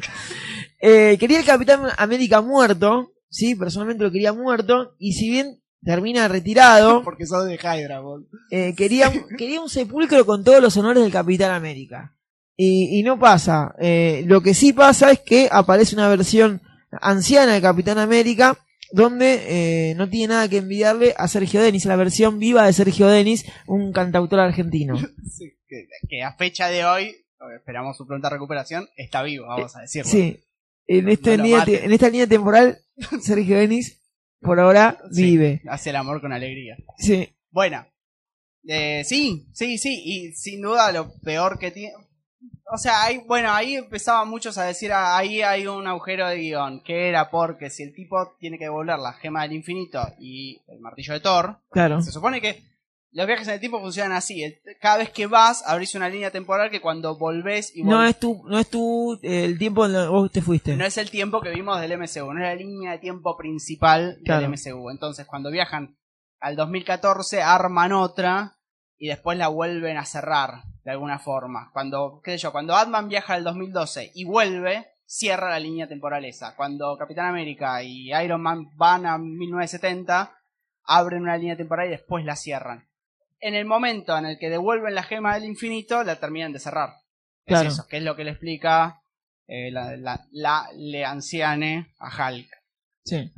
[0.79, 3.13] Eh, quería el Capitán América muerto.
[3.29, 4.93] Sí, personalmente lo quería muerto.
[4.99, 8.01] Y si bien termina retirado, Porque sos de Hydra,
[8.51, 12.15] eh, quería, quería un sepulcro con todos los honores del Capitán América.
[12.55, 13.73] Y, y no pasa.
[13.79, 16.61] Eh, lo que sí pasa es que aparece una versión
[17.01, 18.57] anciana del Capitán América
[18.91, 22.73] donde eh, no tiene nada que envidiarle a Sergio Denis, a la versión viva de
[22.73, 24.95] Sergio Denis, un cantautor argentino.
[25.31, 27.15] Sí, que, que a fecha de hoy,
[27.55, 30.11] esperamos su pronta recuperación, está vivo, vamos a decirlo.
[30.11, 30.43] Sí.
[30.87, 32.79] En esta, No lo línea, en esta línea temporal,
[33.21, 34.00] Sergio Denis,
[34.41, 35.61] por ahora, Sí, vive.
[35.69, 36.75] Hace el amor con alegría.
[36.97, 37.29] Sí.
[37.51, 37.85] Bueno,
[38.67, 41.93] eh, sí, sí, sí, y sin duda lo peor que tiene.
[42.73, 46.37] O sea, ahí, bueno, ahí empezaban muchos a decir, ah, ahí hay un agujero de
[46.37, 50.61] guion, que era porque si el tipo tiene que devolver la gema del infinito y
[50.69, 52.01] el martillo de Thor, Claro.
[52.01, 52.63] se supone que
[53.13, 56.31] los viajes en el tiempo funcionan así, el- cada vez que vas abrís una línea
[56.31, 59.85] temporal que cuando volvés y No vol- es tu, no es tu, eh, el tiempo
[59.85, 60.75] en el que vos te fuiste.
[60.77, 64.17] no es el tiempo que vimos del MCU, no es la línea de tiempo principal
[64.23, 64.41] Claro.
[64.41, 64.89] del MCU.
[64.89, 65.97] Entonces, cuando viajan
[66.39, 68.57] al 2014, arman otra
[68.97, 71.69] y después la vuelven a cerrar de alguna forma.
[71.73, 76.23] Cuando, qué sé yo, cuando Batman viaja al 2012 y vuelve, cierra la línea temporal
[76.25, 76.55] esa.
[76.55, 80.33] Cuando Capitán América y Iron Man van a 1970,
[80.83, 82.87] abren una línea temporal y después la cierran.
[83.41, 86.91] En el momento en el que devuelven la gema del infinito, la terminan de cerrar.
[87.45, 87.67] Claro.
[87.67, 89.01] Es eso, que es lo que le explica
[89.47, 92.47] eh, la, la, la le anciane a Hulk.
[93.03, 93.31] Sí.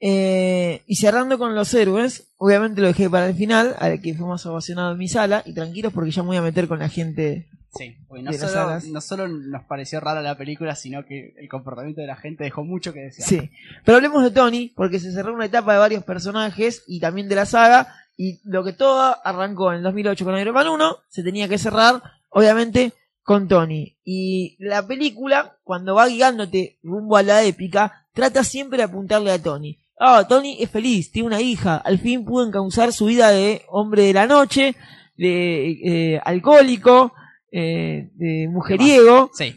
[0.00, 4.26] Eh, y cerrando con los héroes, obviamente lo dejé para el final, al que fue
[4.26, 6.90] más ovacionado en mi sala, y tranquilos porque ya me voy a meter con la
[6.90, 7.48] gente.
[7.72, 11.48] Sí, porque no De las no solo nos pareció rara la película, sino que el
[11.48, 13.26] comportamiento de la gente dejó mucho que desear.
[13.26, 13.50] Sí.
[13.84, 17.36] Pero hablemos de Tony, porque se cerró una etapa de varios personajes y también de
[17.36, 21.22] la saga, y lo que todo arrancó en el 2008 con Iron Man 1, se
[21.22, 22.92] tenía que cerrar, obviamente,
[23.22, 23.96] con Tony.
[24.04, 29.42] Y la película, cuando va guiándote rumbo a la épica, trata siempre de apuntarle a
[29.42, 29.78] Tony.
[29.98, 34.04] Ah, Tony es feliz, tiene una hija, al fin pudo encauzar su vida de hombre
[34.04, 34.74] de la noche,
[35.16, 35.70] de
[36.14, 37.12] eh, alcohólico,
[37.52, 39.56] eh, de mujeriego, Sí,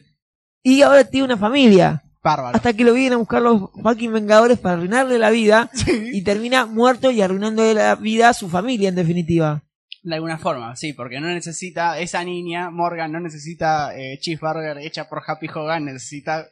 [0.64, 2.04] y ahora tiene una familia.
[2.28, 2.56] Bárbaro.
[2.56, 5.70] Hasta que lo vienen a buscar los fucking vengadores para arruinarle la vida
[6.14, 9.64] y termina muerto y arruinándole la vida a su familia en definitiva.
[10.04, 15.10] De alguna forma, sí, porque no necesita, esa niña, Morgan, no necesita eh, cheeseburger hecha
[15.10, 16.48] por Happy Hogan, necesita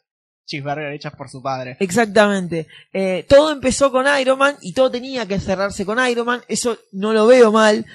[0.45, 1.77] cheeseburger hechas por su padre.
[1.79, 2.67] Exactamente.
[2.91, 6.41] Eh, todo empezó con Iron Man y todo tenía que cerrarse con Iron Man.
[6.47, 7.85] Eso no lo veo mal.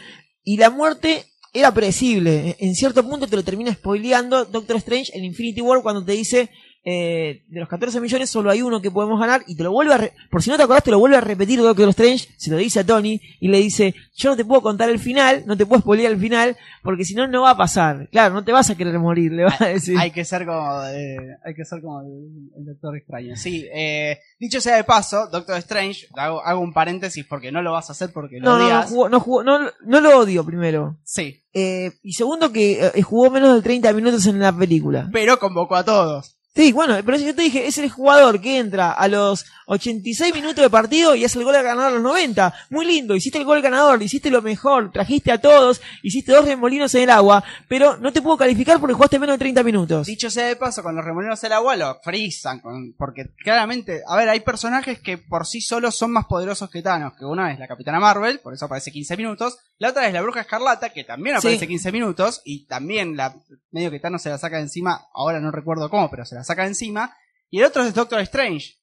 [0.45, 2.57] Y la muerte era predecible.
[2.59, 6.51] En cierto punto te lo termina spoileando Doctor Strange en Infinity War cuando te dice
[6.83, 9.93] eh, de los 14 millones solo hay uno que podemos ganar y te lo vuelve
[9.95, 12.51] a re- por si no te acordás te lo vuelve a repetir Doctor Strange se
[12.51, 15.59] lo dice a Tony y le dice yo no te puedo contar el final no
[15.59, 18.53] te puedo spoilear el final porque si no no va a pasar claro no te
[18.53, 21.66] vas a querer morir le va a decir Hay que ser como, eh, hay que
[21.66, 23.37] ser como el, el Doctor Extraño.
[23.37, 27.72] Sí, eh, dicho sea de paso, Doctor Strange, hago, hago un paréntesis porque no lo
[27.72, 28.91] vas a hacer porque lo no, no, no, odias.
[28.91, 33.55] jugó- no, jugó- no, no lo odio primero Sí, Eh, y segundo que jugó menos
[33.55, 35.11] de 30 minutos en la película.
[35.12, 36.39] pero convocó a todos.
[36.53, 40.62] Sí, bueno, pero yo te dije, es el jugador que entra a los 86 minutos
[40.64, 42.53] de partido y hace el gol ganador a los 90.
[42.70, 46.92] Muy lindo, hiciste el gol ganador, hiciste lo mejor, trajiste a todos, hiciste dos remolinos
[46.96, 50.07] en el agua, pero no te puedo calificar porque jugaste menos de 30 minutos.
[50.09, 52.61] Dicho sea de paso, con los remolinos del agua lo frisan,
[52.98, 57.12] porque claramente, a ver, hay personajes que por sí solos son más poderosos que Thanos,
[57.16, 60.22] que una es la Capitana Marvel, por eso aparece 15 minutos, la otra es la
[60.22, 61.66] Bruja Escarlata, que también aparece Sí.
[61.66, 63.35] 15 minutos, y también la
[63.72, 66.45] medio que Thanos se la saca de encima, ahora no recuerdo cómo, pero se la
[66.45, 67.16] saca de encima,
[67.51, 68.76] y el otro es Doctor Strange,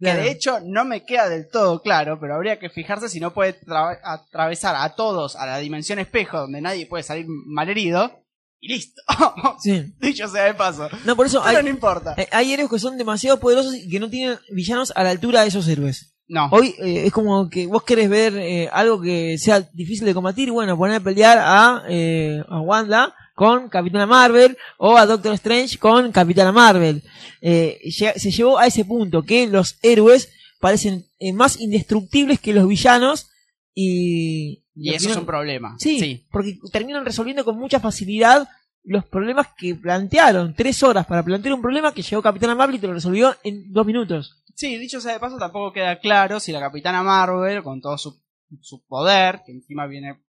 [0.00, 3.34] Que de hecho no me queda del todo claro, pero habría que fijarse si no
[3.34, 8.24] puede tra- atravesar a todos a la dimensión espejo donde nadie puede salir malherido.
[8.60, 9.02] Y listo.
[9.60, 9.92] Sí.
[9.98, 10.88] Dicho sea de paso.
[11.04, 12.14] No, por eso Pero hay, no importa.
[12.30, 15.48] hay héroes que son demasiado poderosos y que no tienen villanos a la altura de
[15.48, 16.14] esos héroes.
[16.28, 16.48] No.
[16.52, 20.50] Hoy eh, es como que vos querés ver eh, algo que sea difícil de combatir,
[20.50, 25.78] bueno, poner a pelear a, eh, a Wanda con Capitana Marvel o a Doctor Strange
[25.78, 27.02] con Capitana Marvel.
[27.40, 30.28] Eh, se llevó a ese punto que los héroes
[30.60, 33.30] parecen eh, más indestructibles que los villanos
[33.74, 34.64] y...
[34.74, 35.76] Y eso es un problema.
[35.78, 36.26] Sí, sí.
[36.30, 38.48] porque terminan resolviendo con mucha facilidad
[38.84, 40.54] los problemas que plantearon.
[40.54, 43.72] Tres horas para plantear un problema que llegó Capitana Marvel y te lo resolvió en
[43.72, 44.36] dos minutos.
[44.58, 48.20] Sí, dicho sea de paso, tampoco queda claro si la Capitana Marvel, con todo su,
[48.60, 50.20] su poder, que encima viene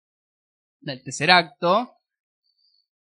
[0.81, 1.95] del tercer acto,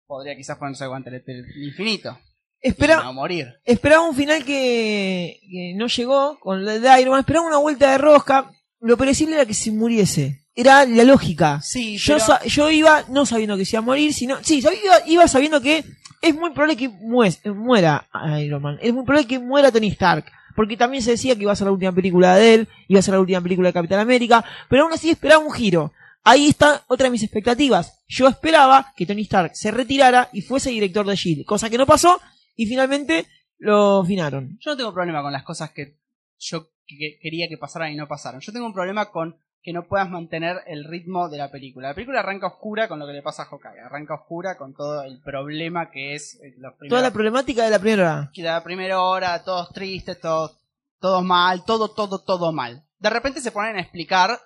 [0.06, 2.18] podría quizás ponerse el guante del infinito.
[2.58, 3.48] Espera, no morir.
[3.66, 7.90] esperaba un final que, que no llegó con la de Iron Man, esperaba una vuelta
[7.92, 8.50] de rosca.
[8.80, 10.46] Lo predecible era que se muriese.
[10.54, 11.60] Era la lógica.
[11.62, 14.42] Sí, Yo, pero- sa- yo iba no sabiendo que se iba a morir, sino.
[14.42, 15.84] Sí, yo iba, iba sabiendo que
[16.22, 18.08] es muy probable que muera
[18.42, 18.78] Iron Man.
[18.80, 20.24] Es muy probable que muera Tony Stark.
[20.60, 23.02] Porque también se decía que iba a ser la última película de él, iba a
[23.02, 25.90] ser la última película de Capitán América, pero aún así esperaba un giro.
[26.22, 27.98] Ahí está otra de mis expectativas.
[28.06, 31.86] Yo esperaba que Tony Stark se retirara y fuese director de Shield, cosa que no
[31.86, 32.20] pasó
[32.56, 33.24] y finalmente
[33.56, 34.58] lo finaron.
[34.60, 35.96] Yo no tengo problema con las cosas que
[36.38, 38.42] yo que- quería que pasaran y no pasaron.
[38.42, 41.88] Yo tengo un problema con que no puedas mantener el ritmo de la película.
[41.88, 43.80] La película arranca oscura con lo que le pasa a Hawkeye.
[43.80, 47.70] Arranca oscura con todo el problema que es eh, los Toda primeros la problemática de
[47.70, 48.30] la primera hora.
[48.32, 50.58] que la primera hora, todos tristes, todos,
[50.98, 52.86] todos mal, todo, todo, todo mal.
[52.98, 54.40] De repente se ponen a explicar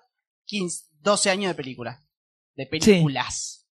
[0.47, 2.03] 15, 12 años de película.
[2.57, 3.69] De películas.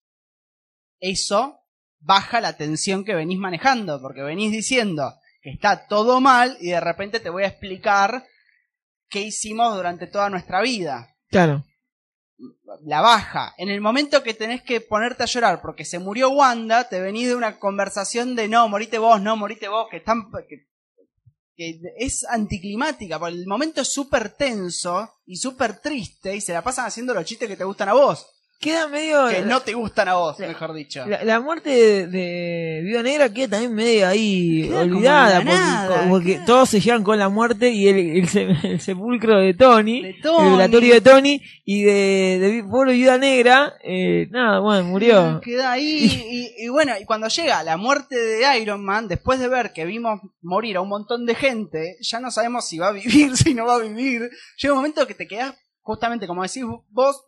[0.98, 1.60] Eso
[1.98, 6.80] baja la tensión que venís manejando, porque venís diciendo que está todo mal y de
[6.80, 8.24] repente te voy a explicar
[9.08, 11.64] qué hicimos durante toda nuestra vida Claro.
[12.84, 13.54] la baja.
[13.58, 17.26] En el momento que tenés que ponerte a llorar porque se murió Wanda, te venís
[17.26, 20.30] de una conversación de no, morite vos, no, morite vos, que están
[21.56, 26.62] que, es anticlimática, porque el momento es súper tenso y súper triste y se la
[26.62, 28.24] pasan haciendo los chistes que te gustan a vos,
[28.60, 29.28] Queda medio.
[29.28, 31.04] que no te gustan a vos, la- mejor dicho.
[31.06, 36.06] La, la muerte de, de Viuda Negra queda también medio ahí Queda olvidada, porque, nada,
[36.08, 39.52] porque queda- todos se llevan con la muerte y el, el, se- el sepulcro de
[39.52, 40.46] Tony, De Tony.
[40.46, 45.40] el velatorio de Tony y de, de Vi- pobre Viuda Negra, eh, nada, bueno, murió.
[45.42, 49.48] Queda ahí y, y bueno, y cuando llega la muerte de Iron Man, después de
[49.48, 52.92] ver que vimos morir a un montón de gente, ya no sabemos si va a
[52.92, 54.30] vivir, si no va a vivir.
[54.56, 57.24] Llega un momento que te quedas, justamente como decís vos,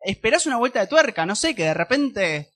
[0.00, 2.52] esperás una vuelta de tuerca, no sé, que de repente,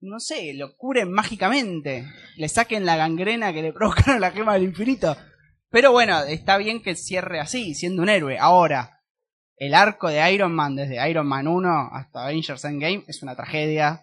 [0.00, 2.06] no sé, lo curen mágicamente,
[2.36, 5.16] le saquen la gangrena que le provocaron la gema del infinito.
[5.70, 8.38] Pero bueno, está bien que cierre así, siendo un héroe.
[8.38, 9.00] Ahora,
[9.56, 14.02] el arco de Iron Man, desde Iron Man 1 hasta Avengers Endgame, es una tragedia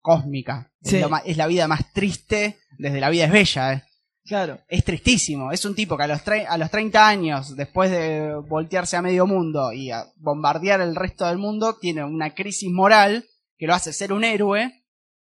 [0.00, 0.70] cósmica.
[0.82, 3.72] Es, lo es la vida más triste desde La vida es bella.
[3.72, 3.82] eh.
[4.28, 4.60] Claro.
[4.68, 5.50] Es tristísimo.
[5.52, 9.02] Es un tipo que a los, tre- a los 30 años, después de voltearse a
[9.02, 13.24] medio mundo y a bombardear el resto del mundo, tiene una crisis moral
[13.56, 14.84] que lo hace ser un héroe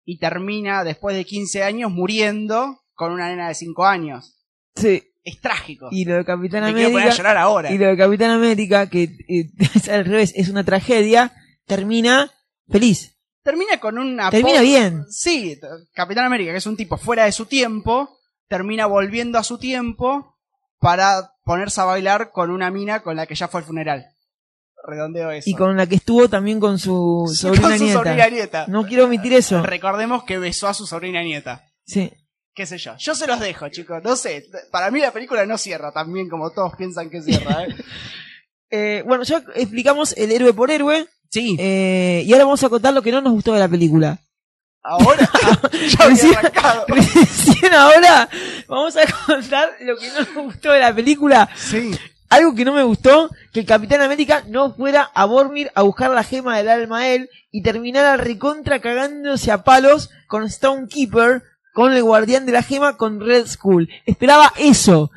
[0.05, 4.37] y termina después de 15 años muriendo con una nena de 5 años.
[4.75, 5.03] Sí.
[5.23, 5.87] Es trágico.
[5.91, 7.71] Y lo de Capitán Me quiero poner a América, llorar ahora.
[7.73, 11.33] y lo de Capitán América, que eh, es al revés, es una tragedia,
[11.65, 12.31] termina
[12.69, 13.17] feliz.
[13.43, 14.29] Termina con una...
[14.29, 15.03] Termina bien.
[15.09, 15.59] Sí,
[15.93, 18.14] Capitán América, que es un tipo fuera de su tiempo,
[18.47, 20.35] termina volviendo a su tiempo
[20.79, 24.05] para ponerse a bailar con una mina con la que ya fue al funeral.
[24.87, 25.49] Redondeo eso.
[25.49, 27.99] Y con la que estuvo también con su sobrina con su nieta.
[27.99, 28.65] sobrina nieta.
[28.67, 29.63] No quiero omitir eso.
[29.63, 31.63] Recordemos que besó a su sobrina nieta.
[31.85, 32.11] Sí.
[32.53, 32.95] Qué sé yo.
[32.97, 34.01] Yo se los dejo, chicos.
[34.03, 34.45] No sé.
[34.71, 37.63] Para mí la película no cierra tan bien como todos piensan que cierra.
[37.63, 37.75] ¿eh?
[38.71, 41.07] Eh, bueno, ya explicamos el héroe por héroe.
[41.29, 41.55] Sí.
[41.59, 44.19] eh, y ahora vamos a contar lo que no nos gustó de la película.
[44.87, 45.27] Ahora
[45.71, 46.83] ya.
[46.87, 48.29] Recién ahora
[48.67, 51.49] vamos a contar lo que no nos gustó de la película.
[51.55, 51.91] Sí.
[52.29, 56.11] Algo que no me gustó, que el Capitán América no fuera a Bormir a buscar
[56.11, 61.93] la gema del alma a él y terminara recontra cagándose a palos con Stonekeeper, con
[61.93, 63.89] el guardián de la gema, con Red Skull.
[64.05, 65.11] Esperaba eso.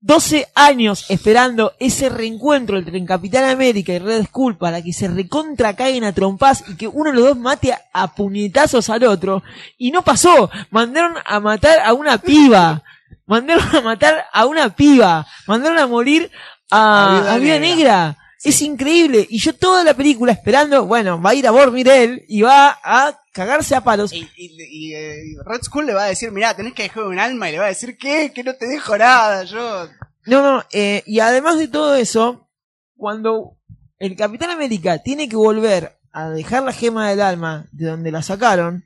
[0.00, 5.74] 12 años esperando ese reencuentro entre Capitán América y Red Skull para que se recontra
[5.74, 9.42] caigan a trompas y que uno de los dos mate a, a puñetazos al otro.
[9.76, 10.50] Y no pasó.
[10.70, 12.82] Mandaron a matar a una piba.
[13.26, 15.26] Mandaron a matar a una piba.
[15.46, 16.30] Mandaron a morir
[16.70, 17.76] A a, Viuda a Viuda Negra.
[17.76, 18.18] Negra.
[18.44, 19.26] Es increíble.
[19.28, 22.78] Y yo toda la película esperando, bueno, va a ir a dormir él y va
[22.82, 24.12] a cagarse a palos.
[24.12, 24.56] Y, y-
[24.90, 27.52] y, eh, Red Skull le va a decir, mirá, tenés que dejar un alma y
[27.52, 28.32] le va a decir, ¿qué?
[28.34, 29.88] Que no te dejo nada, yo...
[30.26, 32.48] No, no, eh, y además de todo eso,
[32.96, 33.56] cuando
[33.98, 38.22] el Capitán América tiene que volver a dejar la gema del alma de donde la
[38.22, 38.84] sacaron,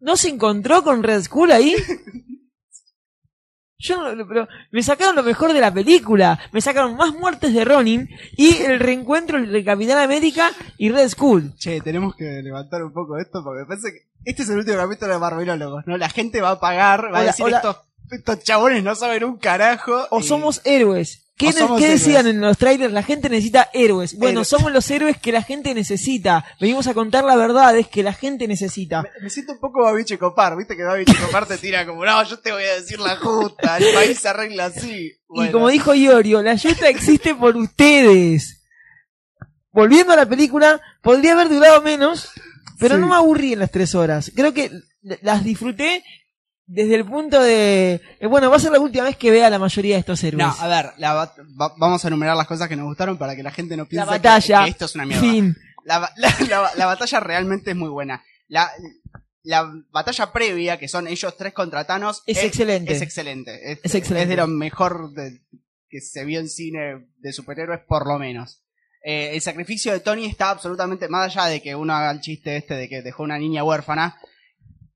[0.00, 1.74] ¿no se encontró con Red Skull ahí?
[3.82, 7.64] Yo no, pero me sacaron lo mejor de la película, me sacaron más muertes de
[7.64, 11.52] Ronin y el reencuentro entre Capitán América y Red Skull.
[11.58, 14.76] Che, tenemos que levantar un poco esto porque me parece que este es el último
[14.76, 15.96] capítulo de Marvelólogos, ¿no?
[15.96, 17.56] La gente va a pagar, va a decir hola.
[17.56, 17.76] Estos,
[18.12, 20.06] estos chabones no saben un carajo.
[20.10, 21.21] O y- somos héroes.
[21.78, 22.92] ¿Qué, decían en los trailers?
[22.92, 24.16] La gente necesita héroes.
[24.16, 26.44] Bueno, somos los héroes que la gente necesita.
[26.60, 29.02] Venimos a contar la verdad, es que la gente necesita.
[29.02, 32.22] Me, me siento un poco Babiche Copar, viste que Babiche Copar te tira como, no,
[32.24, 35.12] yo te voy a decir la justa, el país se arregla así.
[35.34, 38.62] Y como dijo Iorio, la ayuda existe por ustedes.
[39.72, 42.30] Volviendo a la película, podría haber durado menos,
[42.78, 43.00] pero Sí.
[43.00, 44.30] no me aburrí en las tres horas.
[44.34, 44.70] Creo que
[45.22, 46.04] las disfruté
[46.66, 48.00] desde el punto de...
[48.20, 50.46] eh, Bueno, va a ser la última vez que vea la mayoría de estos héroes.
[50.46, 51.34] No, a ver, la va-
[51.76, 54.10] vamos a enumerar las cosas que nos gustaron para que la gente no piense que-
[54.10, 54.64] batalla.
[54.64, 55.20] que, esto es una mierda.
[55.22, 55.56] Fin.
[55.84, 58.22] La, ba- la- la- la batalla realmente es muy buena.
[58.48, 58.70] La,
[59.42, 62.92] la batalla previa, que son ellos tres contra Thanos, Es excelente.
[62.92, 63.72] Es excelente.
[63.72, 64.22] Es, Es excelente.
[64.24, 65.40] es de lo mejor de-
[65.88, 68.62] que se vio en cine de superhéroes, por lo menos.
[69.04, 72.56] Eh, el sacrificio de Tony está absolutamente, más allá de que uno haga el chiste
[72.56, 74.16] este de que dejó una niña huérfana,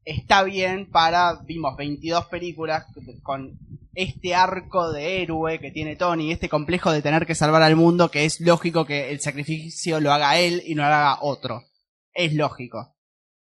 [0.06, 2.86] está bien para, vimos 22 películas
[3.22, 3.58] con
[3.92, 8.10] este arco de héroe que tiene Tony, este complejo de tener que salvar al mundo,
[8.10, 11.64] que es lógico que el sacrificio lo haga él y no lo haga otro.
[12.14, 12.94] Es lógico.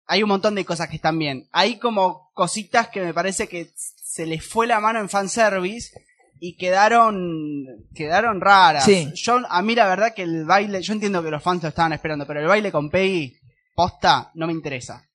[0.05, 1.47] Hay un montón de cosas que están bien.
[1.53, 5.91] Hay como cositas que me parece que se les fue la mano en fanservice
[6.39, 8.83] y quedaron quedaron raras.
[8.83, 9.09] Sí.
[9.13, 11.93] Yo a mí la verdad que el baile, yo entiendo que los fans lo estaban
[11.93, 13.37] esperando, pero el baile con Peggy
[13.73, 15.07] posta no me interesa.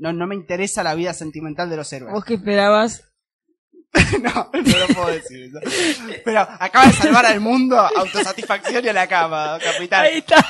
[0.00, 2.12] No no me interesa la vida sentimental de los héroes.
[2.12, 3.04] ¿Vos qué esperabas?
[4.22, 5.58] No, no lo puedo decir eso.
[6.24, 10.04] Pero acaba de salvar al mundo, autosatisfacción y a la cama, capitán.
[10.04, 10.40] Ahí está.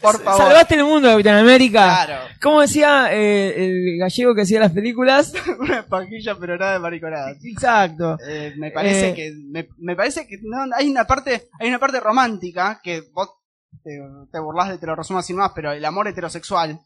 [0.00, 0.42] Por favor.
[0.46, 2.04] Salvaste el mundo, Capitán América.
[2.06, 2.22] Claro.
[2.40, 5.34] Como decía eh, el gallego que hacía las películas.
[5.58, 7.32] Una pajilla pero nada de mariconada.
[7.42, 8.16] Exacto.
[8.26, 9.14] Eh, me parece Eh.
[9.14, 13.28] que me, me parece que no, hay una parte hay una parte romántica que vos
[13.84, 14.00] te,
[14.32, 16.80] te burlás de te lo resumo sin más pero el amor heterosexual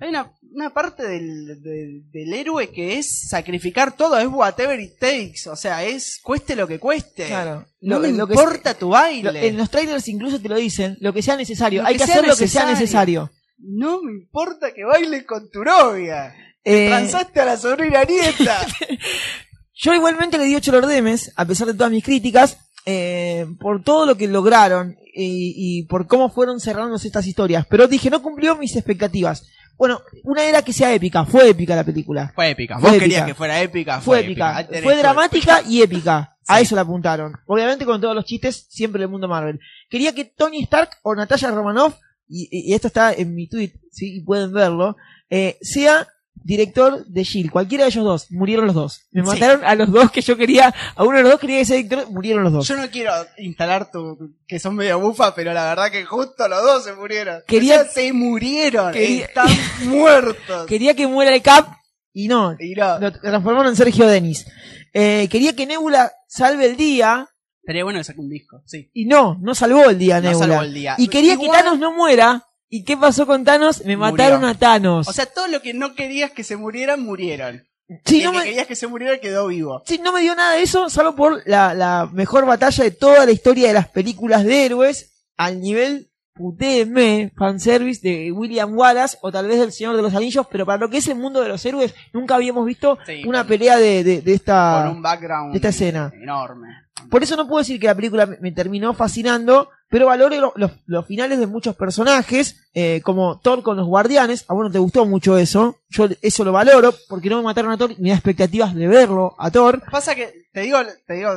[0.00, 4.98] hay una, una parte del, del, del héroe que es sacrificar todo es whatever it
[4.98, 7.66] takes o sea es cueste lo que cueste Claro.
[7.80, 10.56] no Lo- me lo que importa tu Lo- baile en los trailers incluso te lo
[10.56, 11.82] dicen, lo que sea necesario.
[11.82, 13.30] Lo Hay que hacer lo que sea necesario.
[13.58, 16.32] no me importa que bailes con tu novia
[16.64, 18.66] Eh, transaste a la sobrina nieta
[19.74, 24.06] yo igualmente le di 8 lordemes, a pesar de todas mis críticas, eh, por todo
[24.06, 27.64] lo que lograron y, y por cómo fueron cerrándose estas historias.
[27.68, 29.46] Pero dije, no cumplió mis expectativas.
[29.78, 32.32] Bueno, una era que sea épica, fue épica la película.
[32.34, 33.04] fue épica Fue vos épica.
[33.04, 36.36] querías que fuera épica Fue épica, tenés fue dramática y épica.
[36.48, 37.34] A eso la apuntaron.
[37.46, 39.60] Obviamente con todos los chistes, siempre del mundo Marvel.
[39.88, 41.94] Quería que Tony Stark o Natasha Romanoff,
[42.26, 44.96] y, y esto está en mi tweet, sí, y pueden verlo,
[45.30, 46.08] eh, sea
[46.42, 47.50] director de Shield.
[47.50, 49.02] Cualquiera de ellos dos, murieron los dos.
[49.12, 49.26] Me Sí.
[49.28, 51.76] mataron a los dos que yo quería, a uno de los dos quería que sea
[51.76, 52.66] director, murieron los dos.
[52.68, 56.62] Yo no quiero instalar tu que son medio bufa, pero la verdad que justo los
[56.62, 57.42] dos se murieron.
[57.46, 59.46] Quería- O sea, se murieron, Quería- están
[59.84, 60.66] muertos.
[60.66, 61.68] Quería que muera el Cap,
[62.12, 64.46] y no, Y no, lo transformaron en Sergio Denis.
[64.92, 67.28] Eh, quería que Nebula salve el día,
[67.62, 68.90] estaría bueno que saque un disco, sí.
[68.94, 70.46] y no, no salvó el día No Nebula.
[70.46, 70.94] salvó el día.
[70.98, 72.44] Y quería Igual- que Thanos no muera.
[72.70, 73.78] ¿Y qué pasó con Thanos?
[73.84, 74.12] Me Murió.
[74.12, 75.08] mataron a Thanos.
[75.08, 77.64] O sea, todo lo que no querías que se murieran, murieron.
[78.04, 79.82] sí, y no el que me, querías que se muriera quedó vivo.
[79.86, 83.24] sí, no me dio nada de eso, salvo por la, la mejor batalla de toda
[83.24, 89.32] la historia de las películas de héroes, al nivel putéeme, fanservice de William Wallace, o
[89.32, 91.48] tal vez del Señor de los Anillos, pero para lo que es el mundo de
[91.48, 94.90] los héroes, nunca habíamos visto Sí, una con- pelea de, de, de Con esta...
[94.90, 96.12] un background esta escena.
[96.14, 96.68] enorme.
[97.10, 100.52] Por eso no puedo decir que la película me, me terminó fascinando, pero valoro lo-
[100.56, 104.44] los, los finales de muchos personajes, eh, como Thor con los guardianes.
[104.48, 105.78] A vos no te gustó mucho eso.
[105.88, 108.86] Yo eso lo valoro, porque no me mataron a Thor y me da expectativas de
[108.86, 109.82] verlo a Thor.
[109.90, 111.30] Pasa que, te digo, te digo,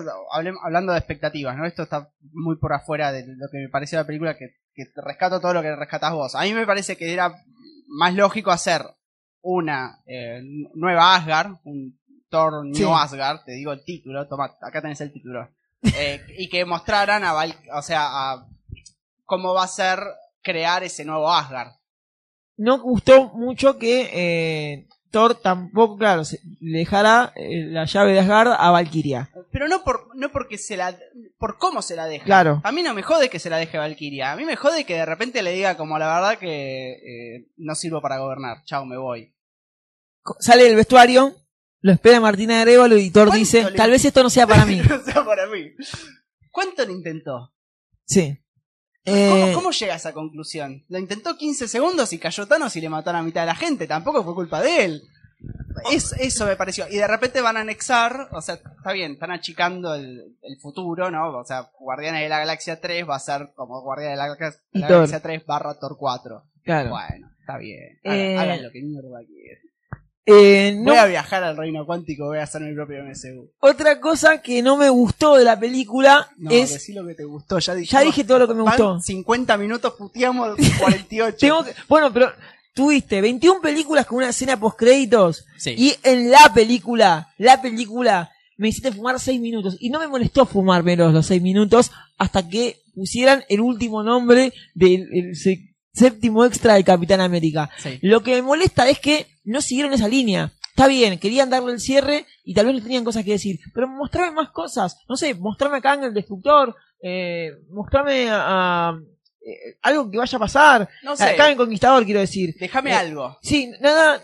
[0.63, 1.65] hablando de expectativas, ¿no?
[1.65, 5.01] Esto está muy por afuera de lo que me pareció la película, que, que te
[5.01, 6.35] rescato todo lo que rescatás vos.
[6.35, 7.33] A mí me parece que era
[7.87, 8.81] más lógico hacer
[9.41, 10.41] una eh,
[10.75, 11.99] nueva Asgard, un
[12.29, 12.85] Thor New Sí.
[12.87, 15.49] Asgard, te digo el título, toma, acá tenés el título.
[15.83, 18.47] Eh, y que mostraran a Val, o sea, a
[19.25, 19.99] cómo va a ser
[20.41, 21.71] crear ese nuevo Asgard.
[22.57, 26.21] No gustó mucho que eh, Thor tampoco, claro,
[26.59, 29.29] le dejara eh, la llave de Asgard a Valkyria.
[29.51, 30.95] Pero no por, no porque se la,
[31.39, 32.25] por cómo se la deja.
[32.25, 32.61] Claro.
[32.63, 34.31] A mí no me jode que se la deje Valkyria.
[34.31, 38.01] A mí me jode que de repente le diga como la verdad que no sirvo
[38.01, 38.63] para gobernar.
[38.65, 39.33] Chao, me voy.
[40.39, 41.35] Sale del vestuario,
[41.81, 44.79] lo espera Martina Arevalo Thor ¿Cuánto dice, le- tal vez esto no sea para mí.
[44.81, 45.71] o sea, para mí.
[46.51, 47.53] ¿Cuánto lo intentó?
[48.05, 48.37] Sí.
[49.05, 50.85] ¿Cómo, Eh, cómo llega a esa conclusión?
[50.87, 53.87] Lo intentó 15 segundos y cayó Thanos y le mató a mitad de la gente.
[53.87, 55.01] Tampoco fue culpa de él.
[55.91, 56.85] Es- eso me pareció.
[56.87, 61.09] Y de repente van a anexar, o sea, está bien, están achicando el, el futuro,
[61.09, 61.35] ¿no?
[61.39, 64.61] O sea, Guardianes de la Galaxia 3 va a ser como Guardianes de la, Galaxia-
[64.73, 64.95] la Thor.
[64.97, 66.43] Galaxia 3 barra Thor 4.
[66.63, 66.89] claro.
[66.91, 67.99] Bueno, está bien.
[68.03, 69.63] Hagan, Eh, hagan lo que mierda quieran.
[70.25, 73.49] Eh, no- Voy a viajar al reino cuántico, voy a hacer mi propio MCU.
[73.59, 76.71] Otra cosa que no me gustó de la película No, es...
[76.73, 77.91] decí lo que te gustó, ya dije.
[77.91, 78.99] Ya dije todo lo que me gustó.
[78.99, 81.37] 50 minutos, puteamos 48.
[81.39, 82.31] Tengo que- bueno, pero
[82.73, 85.73] tuviste 21 películas con una escena post créditos Sí.
[85.77, 90.45] y en la película, la película, me hiciste fumar 6 minutos y no me molestó
[90.45, 95.35] fumarme los, los 6 minutos hasta que pusieran el último nombre del el
[95.93, 97.69] séptimo extra de Capitán América.
[97.79, 97.97] Sí.
[98.01, 100.51] Lo que me molesta es que no siguieron esa línea.
[100.69, 103.87] Está bien, querían darle el cierre y tal vez no tenían cosas que decir, pero
[103.87, 104.97] mostrame más cosas.
[105.09, 108.99] No sé, mostrame acá en el destructor, eh, mostrame a, a-
[109.45, 110.89] eh, algo que vaya a pasar.
[111.03, 111.23] No sé.
[111.23, 112.55] Acá en Conquistador, quiero decir.
[112.59, 113.37] Déjame Eh, algo.
[113.41, 114.21] Sí, nada,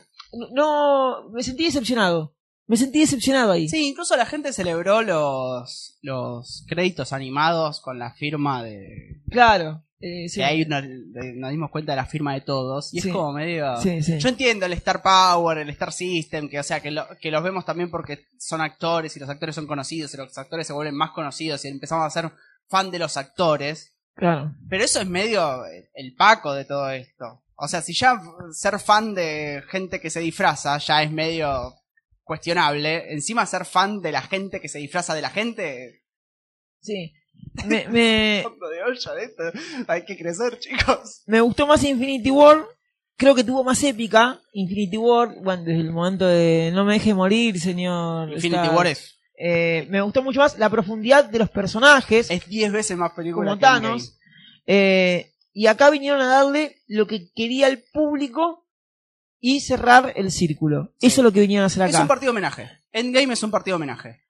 [0.53, 2.33] no, me sentí decepcionado.
[2.67, 3.69] Me sentí decepcionado ahí.
[3.69, 9.21] Sí, incluso la gente celebró los, los créditos animados con la firma de...
[9.29, 9.83] Claro.
[9.99, 10.39] Eh, sí.
[10.39, 10.83] Que ahí nos,
[11.51, 12.93] dimos cuenta de la firma de todos.
[12.93, 13.09] Y Sí.
[13.09, 13.75] es como medio...
[13.77, 13.99] Sí.
[14.19, 17.43] Yo entiendo el Star Power, el Star System, que o sea, que, lo- que los
[17.43, 20.95] vemos también porque son actores y los actores son conocidos y los actores se vuelven
[20.95, 22.31] más conocidos y empezamos a ser
[22.69, 23.93] fan de los actores.
[24.15, 24.53] Claro.
[24.69, 27.43] Pero eso es medio el paco de todo esto.
[27.55, 28.21] O sea, si ya
[28.51, 31.73] ser fan de gente que se disfraza ya es medio
[32.23, 36.03] cuestionable, encima ser fan de la gente que se disfraza de la gente...
[36.81, 37.13] Sí.
[37.65, 39.43] Me, me, Fondo de olla de esto.
[39.87, 41.23] Hay que crecer, chicos.
[41.25, 42.65] me gustó más Infinity War.
[43.15, 45.35] Creo que tuvo más épica Infinity War.
[45.41, 48.31] Bueno, desde el momento de no me deje morir, señor.
[48.31, 48.67] Infinity.
[48.69, 52.29] War es, Eh, me gustó mucho más la profundidad de los personajes.
[52.29, 53.59] es 10 veces más película como.
[53.59, 54.17] Thanos.
[54.67, 58.67] Eh, y acá vinieron a darle lo que quería el público
[59.39, 60.93] y cerrar el círculo.
[60.99, 61.07] Sí.
[61.07, 62.01] Eso es lo que vinieron a hacer Es acá.
[62.03, 62.69] un partido homenaje.
[62.91, 64.21] Endgame es un partido homenaje.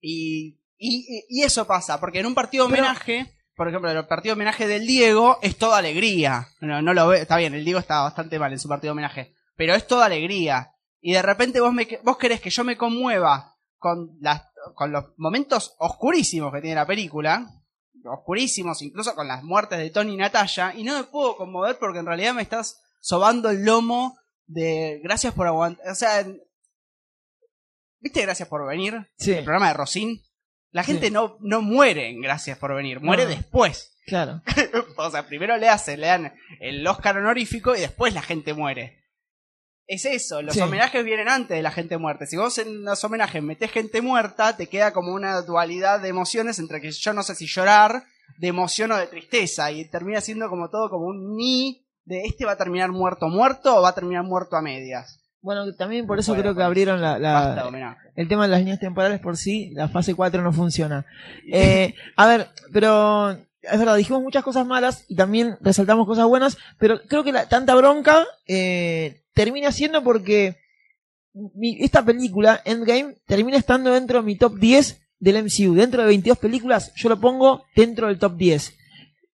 [0.00, 4.34] Y, y, y eso pasa, porque en un partido Pero- homenaje, por ejemplo, el partido
[4.34, 6.48] homenaje del Diego es toda alegría.
[6.60, 9.34] No, no lo ve, está bien, el Diego está bastante mal en su partido homenaje,
[9.56, 10.72] pero es toda alegría.
[11.00, 14.42] Y de repente vos, me, vos querés que yo me conmueva con, las,
[14.74, 17.46] con los momentos oscurísimos que tiene la película,
[18.04, 22.00] oscurísimos, incluso con las muertes de Tony y Natalia, y no me puedo conmover porque
[22.00, 25.90] en realidad me estás sobando el lomo de gracias por aguantar.
[25.90, 26.40] O sea, en-
[28.00, 29.08] ¿viste Gracias por venir?
[29.18, 30.20] Sí, El programa de Rosín.
[30.72, 30.92] La Sí.
[30.92, 33.30] gente no, no muere en Gracias por venir, muere No.
[33.30, 33.96] después.
[34.06, 34.42] claro.
[34.96, 39.02] o sea, primero le hacen, le dan el Oscar honorífico y después la gente muere.
[39.88, 40.60] Es eso, los Sí.
[40.60, 42.26] homenajes vienen antes de la gente muerta.
[42.26, 46.58] Si vos en los homenajes metés gente muerta, te queda como una dualidad de emociones
[46.58, 48.02] entre que yo no sé si llorar
[48.38, 52.44] de emoción o de tristeza y termina siendo como todo como un ni de este
[52.44, 55.20] va a terminar muerto muerto o va a terminar muerto a medias.
[55.46, 57.70] Bueno, también por eso Bueno, creo que abrieron la, Basta
[58.16, 59.70] el tema de las líneas temporales por sí.
[59.74, 61.06] La fase 4 no funciona.
[61.46, 66.58] Eh, a ver, pero es verdad, dijimos muchas cosas malas y también resaltamos cosas buenas,
[66.80, 70.56] pero creo que la, tanta bronca eh, termina siendo porque
[71.32, 75.74] mi- esta película, Endgame, termina estando dentro de mi top 10 del MCU.
[75.76, 78.74] Dentro de 22 películas, yo lo pongo dentro del top 10.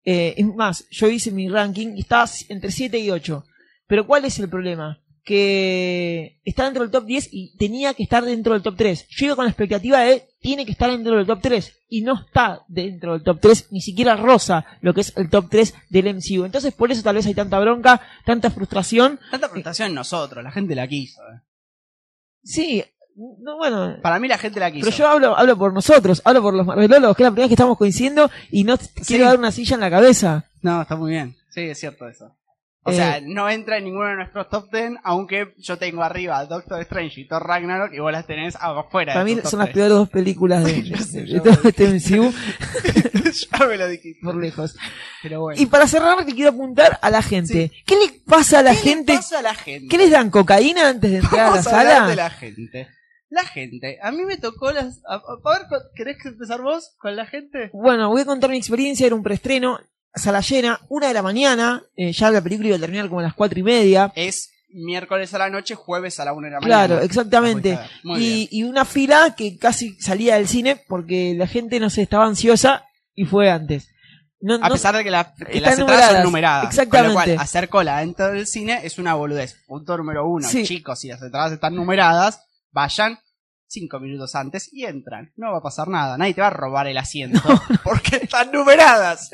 [0.04, 3.44] Eh, es más, yo hice mi ranking y estaba entre 7 y 8.
[3.86, 4.99] Pero ¿cuál es el problema?
[5.24, 9.06] Que está dentro del top 10 y tenía que estar dentro del top 3.
[9.08, 12.18] Yo iba con la expectativa de tiene que estar dentro del top 3 y no
[12.26, 16.14] está dentro del top 3, ni siquiera rosa lo que es el top 3 del
[16.16, 16.44] MCU.
[16.44, 19.20] Entonces por eso tal vez hay tanta bronca, tanta frustración.
[19.30, 21.20] Tanta frustración en nosotros, la gente la quiso.
[21.22, 21.40] eh.
[22.42, 22.82] Sí,
[23.40, 24.86] no, bueno, Para mí la gente la quiso.
[24.86, 27.50] pero yo hablo, hablo por nosotros, hablo por los marvelólogos, que es la primera vez
[27.50, 30.46] que estamos coincidiendo y no quiero dar una silla en la cabeza.
[30.62, 31.36] No, está muy bien.
[31.50, 32.34] Sí, es cierto eso.
[32.82, 36.46] O Eh, sea, no entra en ninguno de nuestros top 10, aunque yo tengo arriba
[36.46, 39.12] Doctor Strange y Thor Ragnarok y vos las tenés afuera.
[39.12, 39.74] Para mí son las 10.
[39.74, 42.32] peores dos películas de, sé, todo este MCU
[43.58, 44.20] ya me lo dijiste.
[44.24, 44.76] por lejos.
[45.22, 45.60] Pero bueno.
[45.60, 47.70] Y para cerrar, te quiero apuntar a la gente.
[47.86, 49.12] ¿Qué le pasa a la ¿Qué gente?
[49.12, 49.88] le pasa a la gente?
[49.88, 52.06] ¿Qué les dan cocaína antes de entrar a la a sala?
[52.08, 52.88] de la gente.
[53.28, 53.98] La gente.
[54.02, 55.02] A mí me tocó las...
[55.06, 57.70] A, a ver, ¿querés empezar vos con la gente?
[57.72, 59.06] Bueno, voy a contar mi experiencia.
[59.06, 59.78] Era un preestreno,
[60.14, 61.82] sala llena, una de la mañana.
[61.96, 64.12] eh, ya la película iba a terminar como a las cuatro y media.
[64.16, 66.86] Es miércoles a la noche, jueves a la una de la mañana.
[66.86, 67.78] Claro, exactamente.
[68.04, 72.24] Y, y una fila que casi salía del cine porque la gente no sé, estaba
[72.26, 72.84] ansiosa
[73.14, 73.88] y fue antes.
[74.42, 76.24] No, A no- pesar de que, la- que las entradas son numeradas.
[76.24, 76.64] numeradas.
[76.70, 77.12] Exactamente.
[77.14, 79.56] Con lo cual, hacer cola dentro del cine es una boludez.
[79.66, 80.48] Punto número uno.
[80.48, 80.64] Sí.
[80.64, 82.40] Chicos, si las entradas están numeradas,
[82.70, 83.18] vayan
[83.70, 85.32] cinco minutos antes y entran.
[85.36, 87.40] No va a pasar nada, nadie te va a robar el asiento
[87.84, 89.30] porque están numeradas.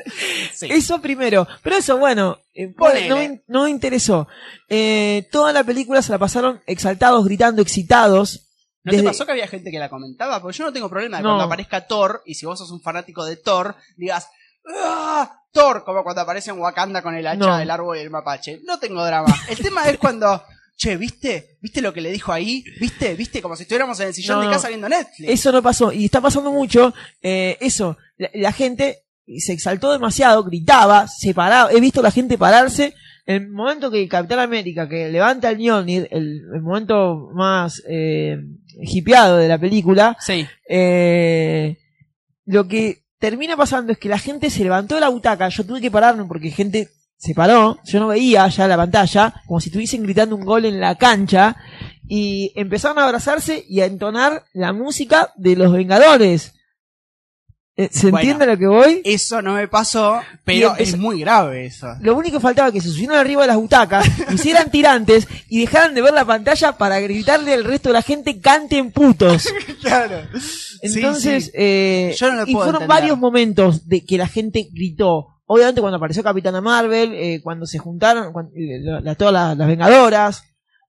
[0.53, 0.67] Sí.
[0.71, 1.47] Eso primero.
[1.63, 2.73] Pero eso, bueno, eh,
[3.09, 4.27] no, me, no me interesó.
[4.69, 8.43] Eh, toda la película se la pasaron exaltados, gritando, excitados.
[8.83, 10.41] ¿No te Desde- pasó que había gente que la comentaba?
[10.41, 13.25] Porque yo no tengo problema de cuando aparezca Thor y si vos sos un fanático
[13.25, 14.29] de Thor, digas
[14.69, 15.33] ¡Ah!
[15.51, 18.59] Thor, como cuando aparece en Wakanda con el hacha del árbol y el mapache.
[18.65, 19.33] No tengo drama.
[19.49, 20.43] El tema es cuando,
[20.77, 21.57] che, ¿viste?
[21.61, 22.63] ¿Viste lo que le dijo ahí?
[22.79, 23.15] ¿Viste?
[23.15, 23.41] ¿Viste?
[23.41, 25.29] Como si estuviéramos en el sillón No, de casa viendo Netflix.
[25.29, 25.91] Eso no pasó.
[25.91, 26.93] Y está pasando mucho.
[27.21, 27.97] eh, eso.
[28.17, 28.99] La, la gente
[29.39, 31.71] se exaltó demasiado, gritaba, se paraba.
[31.71, 32.93] He visto a la gente pararse.
[33.25, 37.83] En el momento que el Capitán América, que levanta el Mjolnir, el, el momento más
[37.89, 38.37] eh,
[38.81, 40.45] hipeado de la película, Sí.
[40.69, 41.77] eh,
[42.45, 45.49] lo que termina pasando es que la gente se levantó de la butaca.
[45.49, 46.87] Yo tuve que pararme porque gente
[47.17, 47.79] se paró.
[47.85, 51.55] Yo no veía ya la pantalla, como si estuviesen gritando un gol en la cancha.
[52.07, 56.53] Y empezaron a abrazarse y a entonar la música de los Vengadores.
[57.79, 58.17] Eh, ¿Se Bueno.
[58.19, 59.01] entiende a lo que voy?
[59.05, 61.87] Eso no me pasó, pero empezó- es muy grave eso.
[62.01, 65.93] Lo único que faltaba que se subieran arriba de las butacas, hicieran tirantes y dejaran
[65.93, 69.47] de ver la pantalla para gritarle al resto de la gente canten putos.
[69.81, 70.17] Claro.
[70.81, 71.55] Entonces, Sí, sí.
[71.55, 72.87] eh, Yo no lo y fueron entender.
[72.89, 75.36] varios momentos de que la gente gritó.
[75.47, 79.57] Obviamente cuando apareció Capitana Marvel, eh, cuando se juntaron cuan- eh, la- la- todas las,
[79.57, 80.43] las Vengadoras,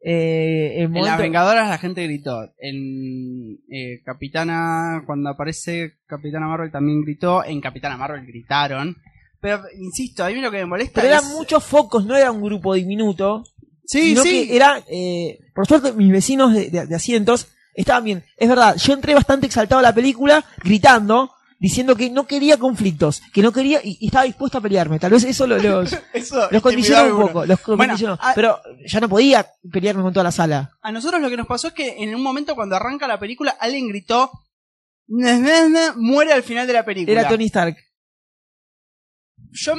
[0.04, 2.50] eh, el En las Vengadoras la gente gritó.
[2.58, 7.44] En eh, Capitana, cuando aparece Capitana Marvel también gritó.
[7.44, 8.96] En Capitana Marvel gritaron.
[9.40, 12.42] Pero, insisto, a mí lo que me molesta pero eran muchos focos, no era un
[12.42, 13.44] grupo diminuto,
[13.84, 14.48] Sí, sino sí.
[14.48, 18.24] que era, eh, por suerte mis vecinos de, de- de asientos estaban bien.
[18.36, 23.20] Es verdad, yo entré bastante exaltado a la película, gritando, diciendo que no quería conflictos,
[23.32, 24.98] que no quería y, y estaba dispuesto a pelearme.
[24.98, 28.18] Tal vez eso lo- los, Eso, los condicionó un poco, los Bueno, condicionó.
[28.20, 30.70] a- pero ya no podía pelearme con toda la sala.
[30.82, 33.56] A nosotros lo que nos pasó es que en un momento cuando arranca la película,
[33.60, 34.30] alguien gritó...
[35.96, 37.20] Muere al final de la película.
[37.20, 37.76] Era Tony Stark.
[39.52, 39.74] yo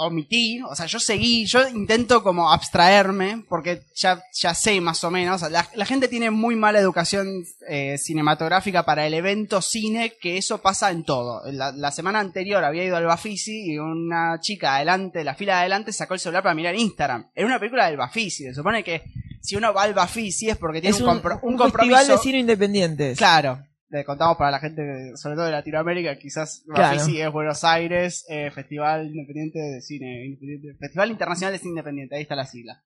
[0.00, 5.10] omití, o sea, yo seguí, yo intento como abstraerme, porque ya, ya sé más o
[5.10, 10.36] menos, la, la gente tiene muy mala educación eh, cinematográfica para el evento cine, que
[10.38, 11.42] eso pasa en todo.
[11.52, 15.60] La, la semana anterior había ido al Bafisi y una chica adelante, la fila de
[15.60, 17.30] adelante, sacó el celular para mirar Instagram.
[17.34, 19.02] Era una película del Bafisi, se supone que
[19.42, 21.72] si uno va al Bafisi es porque tiene Es un, un, compro- un un festival
[21.88, 22.12] compromiso.
[22.12, 23.14] de cine independiente.
[23.16, 23.64] Claro.
[23.90, 26.96] Le contamos para la gente, sobre todo de Latinoamérica, quizás Claro.
[26.98, 32.14] Bafisi es Buenos Aires, eh, Festival Independiente de Cine, Independiente- Festival Internacional de Cine Independiente,
[32.16, 32.82] ahí está la sigla.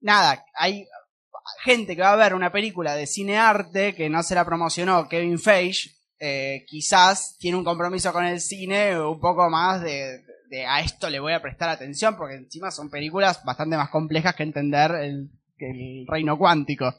[0.00, 0.86] Nada, hay
[1.64, 5.08] gente que va a ver una película de cine arte que no se la promocionó
[5.08, 10.66] Kevin Feige, eh, quizás tiene un compromiso con el cine un poco más de, de
[10.66, 14.42] a esto le voy a prestar atención, porque encima son películas bastante más complejas que
[14.42, 16.92] entender el, el reino cuántico.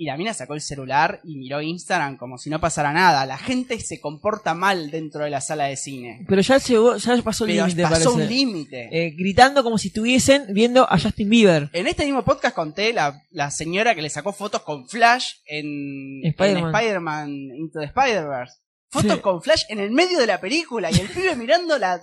[0.00, 3.26] Y la mina sacó el celular y miró Instagram como si no pasara nada.
[3.26, 6.24] La gente se comporta mal dentro de la sala de cine.
[6.26, 8.08] Pero ya llegó, ya pasó el Pero límite, pasó parece.
[8.08, 8.88] un límite.
[8.90, 11.68] Eh, gritando como si estuviesen viendo a Justin Bieber.
[11.74, 16.22] En este mismo podcast conté la, la señora que le sacó fotos con Flash en
[16.24, 17.28] Spider-Man.
[17.56, 18.54] Into the Spider-Verse.
[18.88, 19.20] Fotos Sí.
[19.20, 22.00] con Flash en el medio de la película y el pibe mirando la,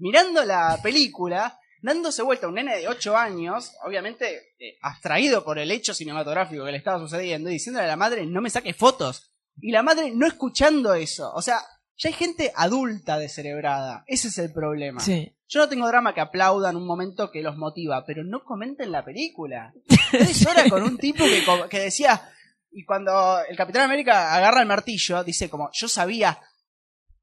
[0.00, 5.70] mirando la película, dándose vuelta, un nene de 8 años, obviamente eh, abstraído por el
[5.70, 9.32] hecho cinematográfico que le estaba sucediendo, y diciéndole a la madre, no me saques fotos.
[9.60, 11.32] Y la madre no escuchando eso.
[11.34, 11.60] O sea,
[11.96, 14.04] ya hay gente adulta descerebrada.
[14.06, 15.00] Ese es el problema.
[15.00, 15.34] Sí.
[15.48, 19.04] Yo no tengo drama que aplaudan un momento que los motiva, pero no comenten la
[19.04, 19.72] película.
[20.10, 22.30] Tres horas con un tipo que, que decía,
[22.70, 26.38] y cuando el Capitán América agarra el martillo, dice como, yo sabía.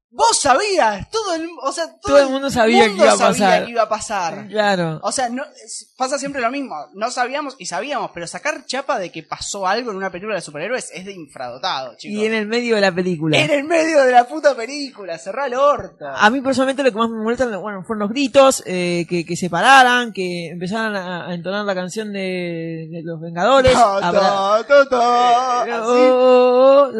[0.08, 3.16] Vos sabías, todo el, o sea, todo, Todo el mundo sabía que mundo iba a
[3.18, 3.64] sabía pasar.
[3.66, 4.48] que iba a pasar.
[4.48, 5.00] Claro.
[5.02, 5.42] O sea, no,
[5.98, 6.74] pasa siempre lo mismo.
[6.94, 10.40] No sabíamos y sabíamos, pero sacar chapa de que pasó algo en una película de
[10.40, 12.18] superhéroes es de infradotado, chicos.
[12.18, 13.36] Y en el medio de la película.
[13.36, 16.06] En el medio de la puta película, cerrá el orto.
[16.08, 19.36] A mí personalmente lo que más me molesta bueno, fueron los gritos, eh, que, que
[19.36, 23.74] se pararan, que empezaran a, a entonar la canción de, de los Vengadores.
[23.76, 24.60] Abra-
[25.66, 26.92] Eh, oh, oh, oh,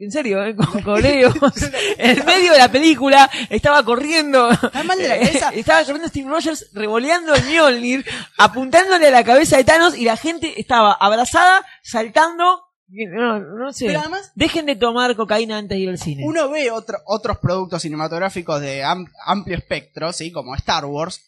[0.00, 1.34] en serio, eh, con coleos.
[1.98, 4.50] en el medio de la película estaba corriendo.
[4.50, 5.50] Está mal de la cabeza.
[5.54, 8.04] estaba corriendo Steve Rogers revoleando el Mjolnir,
[8.38, 12.62] apuntándole a la cabeza de Thanos y la gente estaba abrazada, saltando.
[12.88, 13.86] No, no sé.
[13.86, 16.22] Pero además- Dejen de tomar cocaína antes de ir al cine.
[16.26, 20.30] Uno ve otro- otros productos cinematográficos de am- amplio espectro, ¿sí?
[20.30, 21.22] Como Star Wars.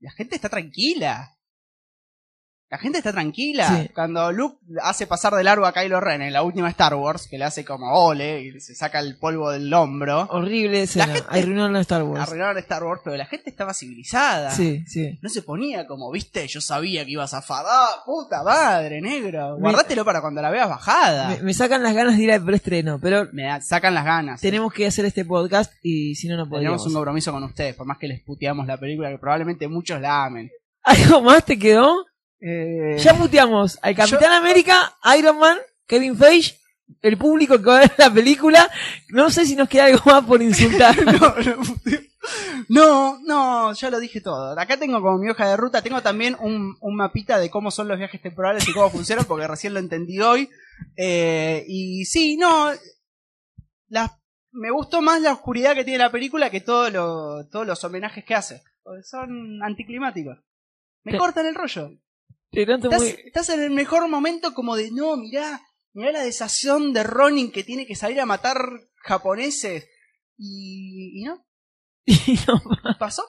[0.00, 1.33] La gente está tranquila.
[2.74, 3.68] La gente está tranquila.
[3.68, 3.88] Sí.
[3.94, 7.38] Cuando Luke hace pasar de largo a Kylo Ren en la última Star Wars, que
[7.38, 10.26] le hace como ole y se saca el polvo del hombro.
[10.30, 11.14] Horrible escena.
[11.14, 12.20] gente- Arruinaron a Star Wars.
[12.22, 14.50] Arruinaron Star Wars, pero la gente estaba civilizada.
[14.50, 15.20] Sí, sí.
[15.22, 17.64] No se ponía como, viste, yo sabía que ibas a zafar.
[17.68, 19.54] ¡Ah, puta madre, negro!
[19.54, 21.28] Me- Guardátelo para cuando la veas bajada.
[21.28, 24.40] Me, me sacan las ganas de ir al preestreno, pero Me da- sacan las ganas.
[24.40, 26.78] tenemos que hacer este podcast y si no, no podríamos.
[26.78, 30.00] Tenemos un compromiso con ustedes, por más que les puteamos la película, que probablemente muchos
[30.00, 30.50] la amen.
[30.82, 31.94] ¿Algo más te quedó?
[32.46, 36.58] Eh, Ya muteamos al Capitán América, Iron Man, Kevin Feige,
[37.00, 38.70] el público que va a ver la película.
[39.08, 40.94] No sé si nos queda algo más por insultar.
[41.08, 41.34] no,
[42.68, 44.58] no, no, ya lo dije todo.
[44.58, 47.88] Acá tengo como mi hoja de ruta, tengo también un, un mapita de cómo son
[47.88, 50.48] los viajes temporales y cómo funcionan, porque recién lo entendí hoy.
[50.96, 52.70] Eh, y sí, no,
[53.88, 54.10] las-
[54.52, 58.24] me gustó más la oscuridad que tiene la película que todo lo- todos los homenajes
[58.24, 58.62] que hace.
[58.82, 60.38] Porque son anticlimáticos.
[61.02, 61.90] Me Te- cortan el rollo.
[62.88, 65.60] Estás, muy- estás en el mejor momento como de, no, mirá,
[65.92, 68.56] mirá la desacción de Ronin que tiene que salir a matar
[68.96, 69.86] japoneses.
[70.36, 71.44] Y, y no,
[72.06, 72.62] y no-
[72.98, 73.24] pasó.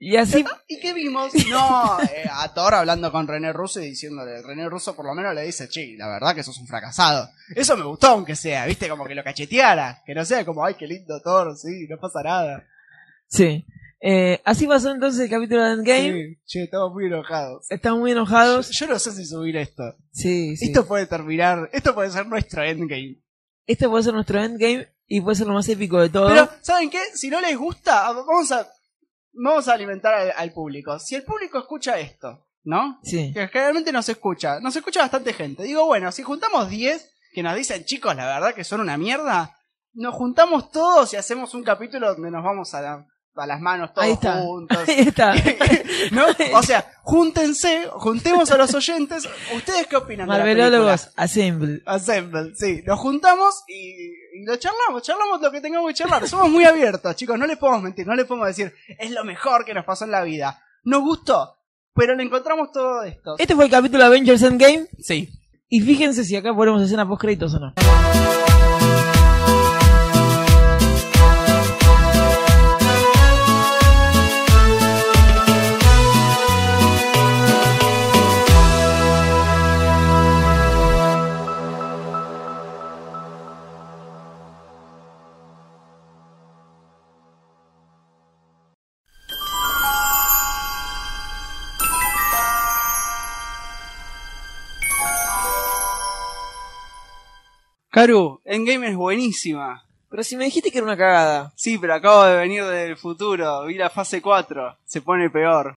[0.00, 1.32] y así, ¿Y qué vimos?
[1.50, 5.34] No, eh, a Thor hablando con René Russo y diciéndole, René Russo por lo menos
[5.34, 7.28] le dice, che, la verdad que sos un fracasado.
[7.56, 10.02] Eso me gustó aunque sea, viste, como que lo cacheteara.
[10.06, 12.66] Que no sea como, ay, qué lindo Thor, sí, no pasa nada.
[13.26, 13.64] sí.
[14.00, 16.12] Eh, así pasó entonces el capítulo de Endgame.
[16.12, 17.66] Sí, che, estamos muy enojados.
[17.70, 18.70] Estamos muy Yo, enojados.
[18.70, 19.82] yo no sé si subir esto.
[20.12, 20.66] Sí, sí.
[20.66, 23.20] Esto puede terminar, esto puede ser nuestro endgame.
[23.66, 26.28] Este puede ser nuestro Endgame y puede ser lo más épico de todo.
[26.28, 27.00] Pero, ¿saben qué?
[27.14, 28.66] Si no les gusta, vamos a,
[29.34, 30.98] vamos a alimentar al, al público.
[30.98, 32.98] Si el público escucha esto, ¿no?
[33.02, 33.30] Sí.
[33.34, 35.64] Que generalmente nos escucha, nos escucha bastante gente.
[35.64, 39.54] Digo, bueno, si juntamos 10 que nos dicen, chicos, la verdad que son una mierda,
[39.92, 43.06] nos juntamos todos y hacemos un capítulo donde nos vamos a, la-
[43.36, 44.40] a las manos todos Ahí está.
[44.42, 44.78] juntos.
[44.88, 45.34] Ahí está.
[46.12, 46.26] ¿No?
[46.54, 49.28] O sea, júntense, juntemos a los oyentes.
[49.54, 50.26] ¿Ustedes qué opinan?
[50.26, 51.82] Marvelólogos, Assemble.
[51.86, 52.82] Assemble, sí.
[52.86, 56.26] Nos juntamos y, y lo charlamos, charlamos lo que tengamos que charlar.
[56.28, 59.64] Somos muy abiertos, chicos, no les podemos mentir, no les podemos decir, es lo mejor
[59.64, 60.60] que nos pasó en la vida.
[60.84, 61.56] Nos gustó,
[61.94, 63.36] pero le encontramos todo esto.
[63.38, 64.86] Este fue el capítulo de Avengers Endgame.
[64.98, 65.28] Sí.
[65.68, 67.74] Y fíjense si acá ponemos escena post créditos o no.
[97.90, 99.82] Karu, Endgame es buenísima.
[100.10, 101.52] Pero si me dijiste que era una cagada.
[101.56, 105.66] Sí, pero acabo de venir del futuro, vi la fase 4, se pone peor.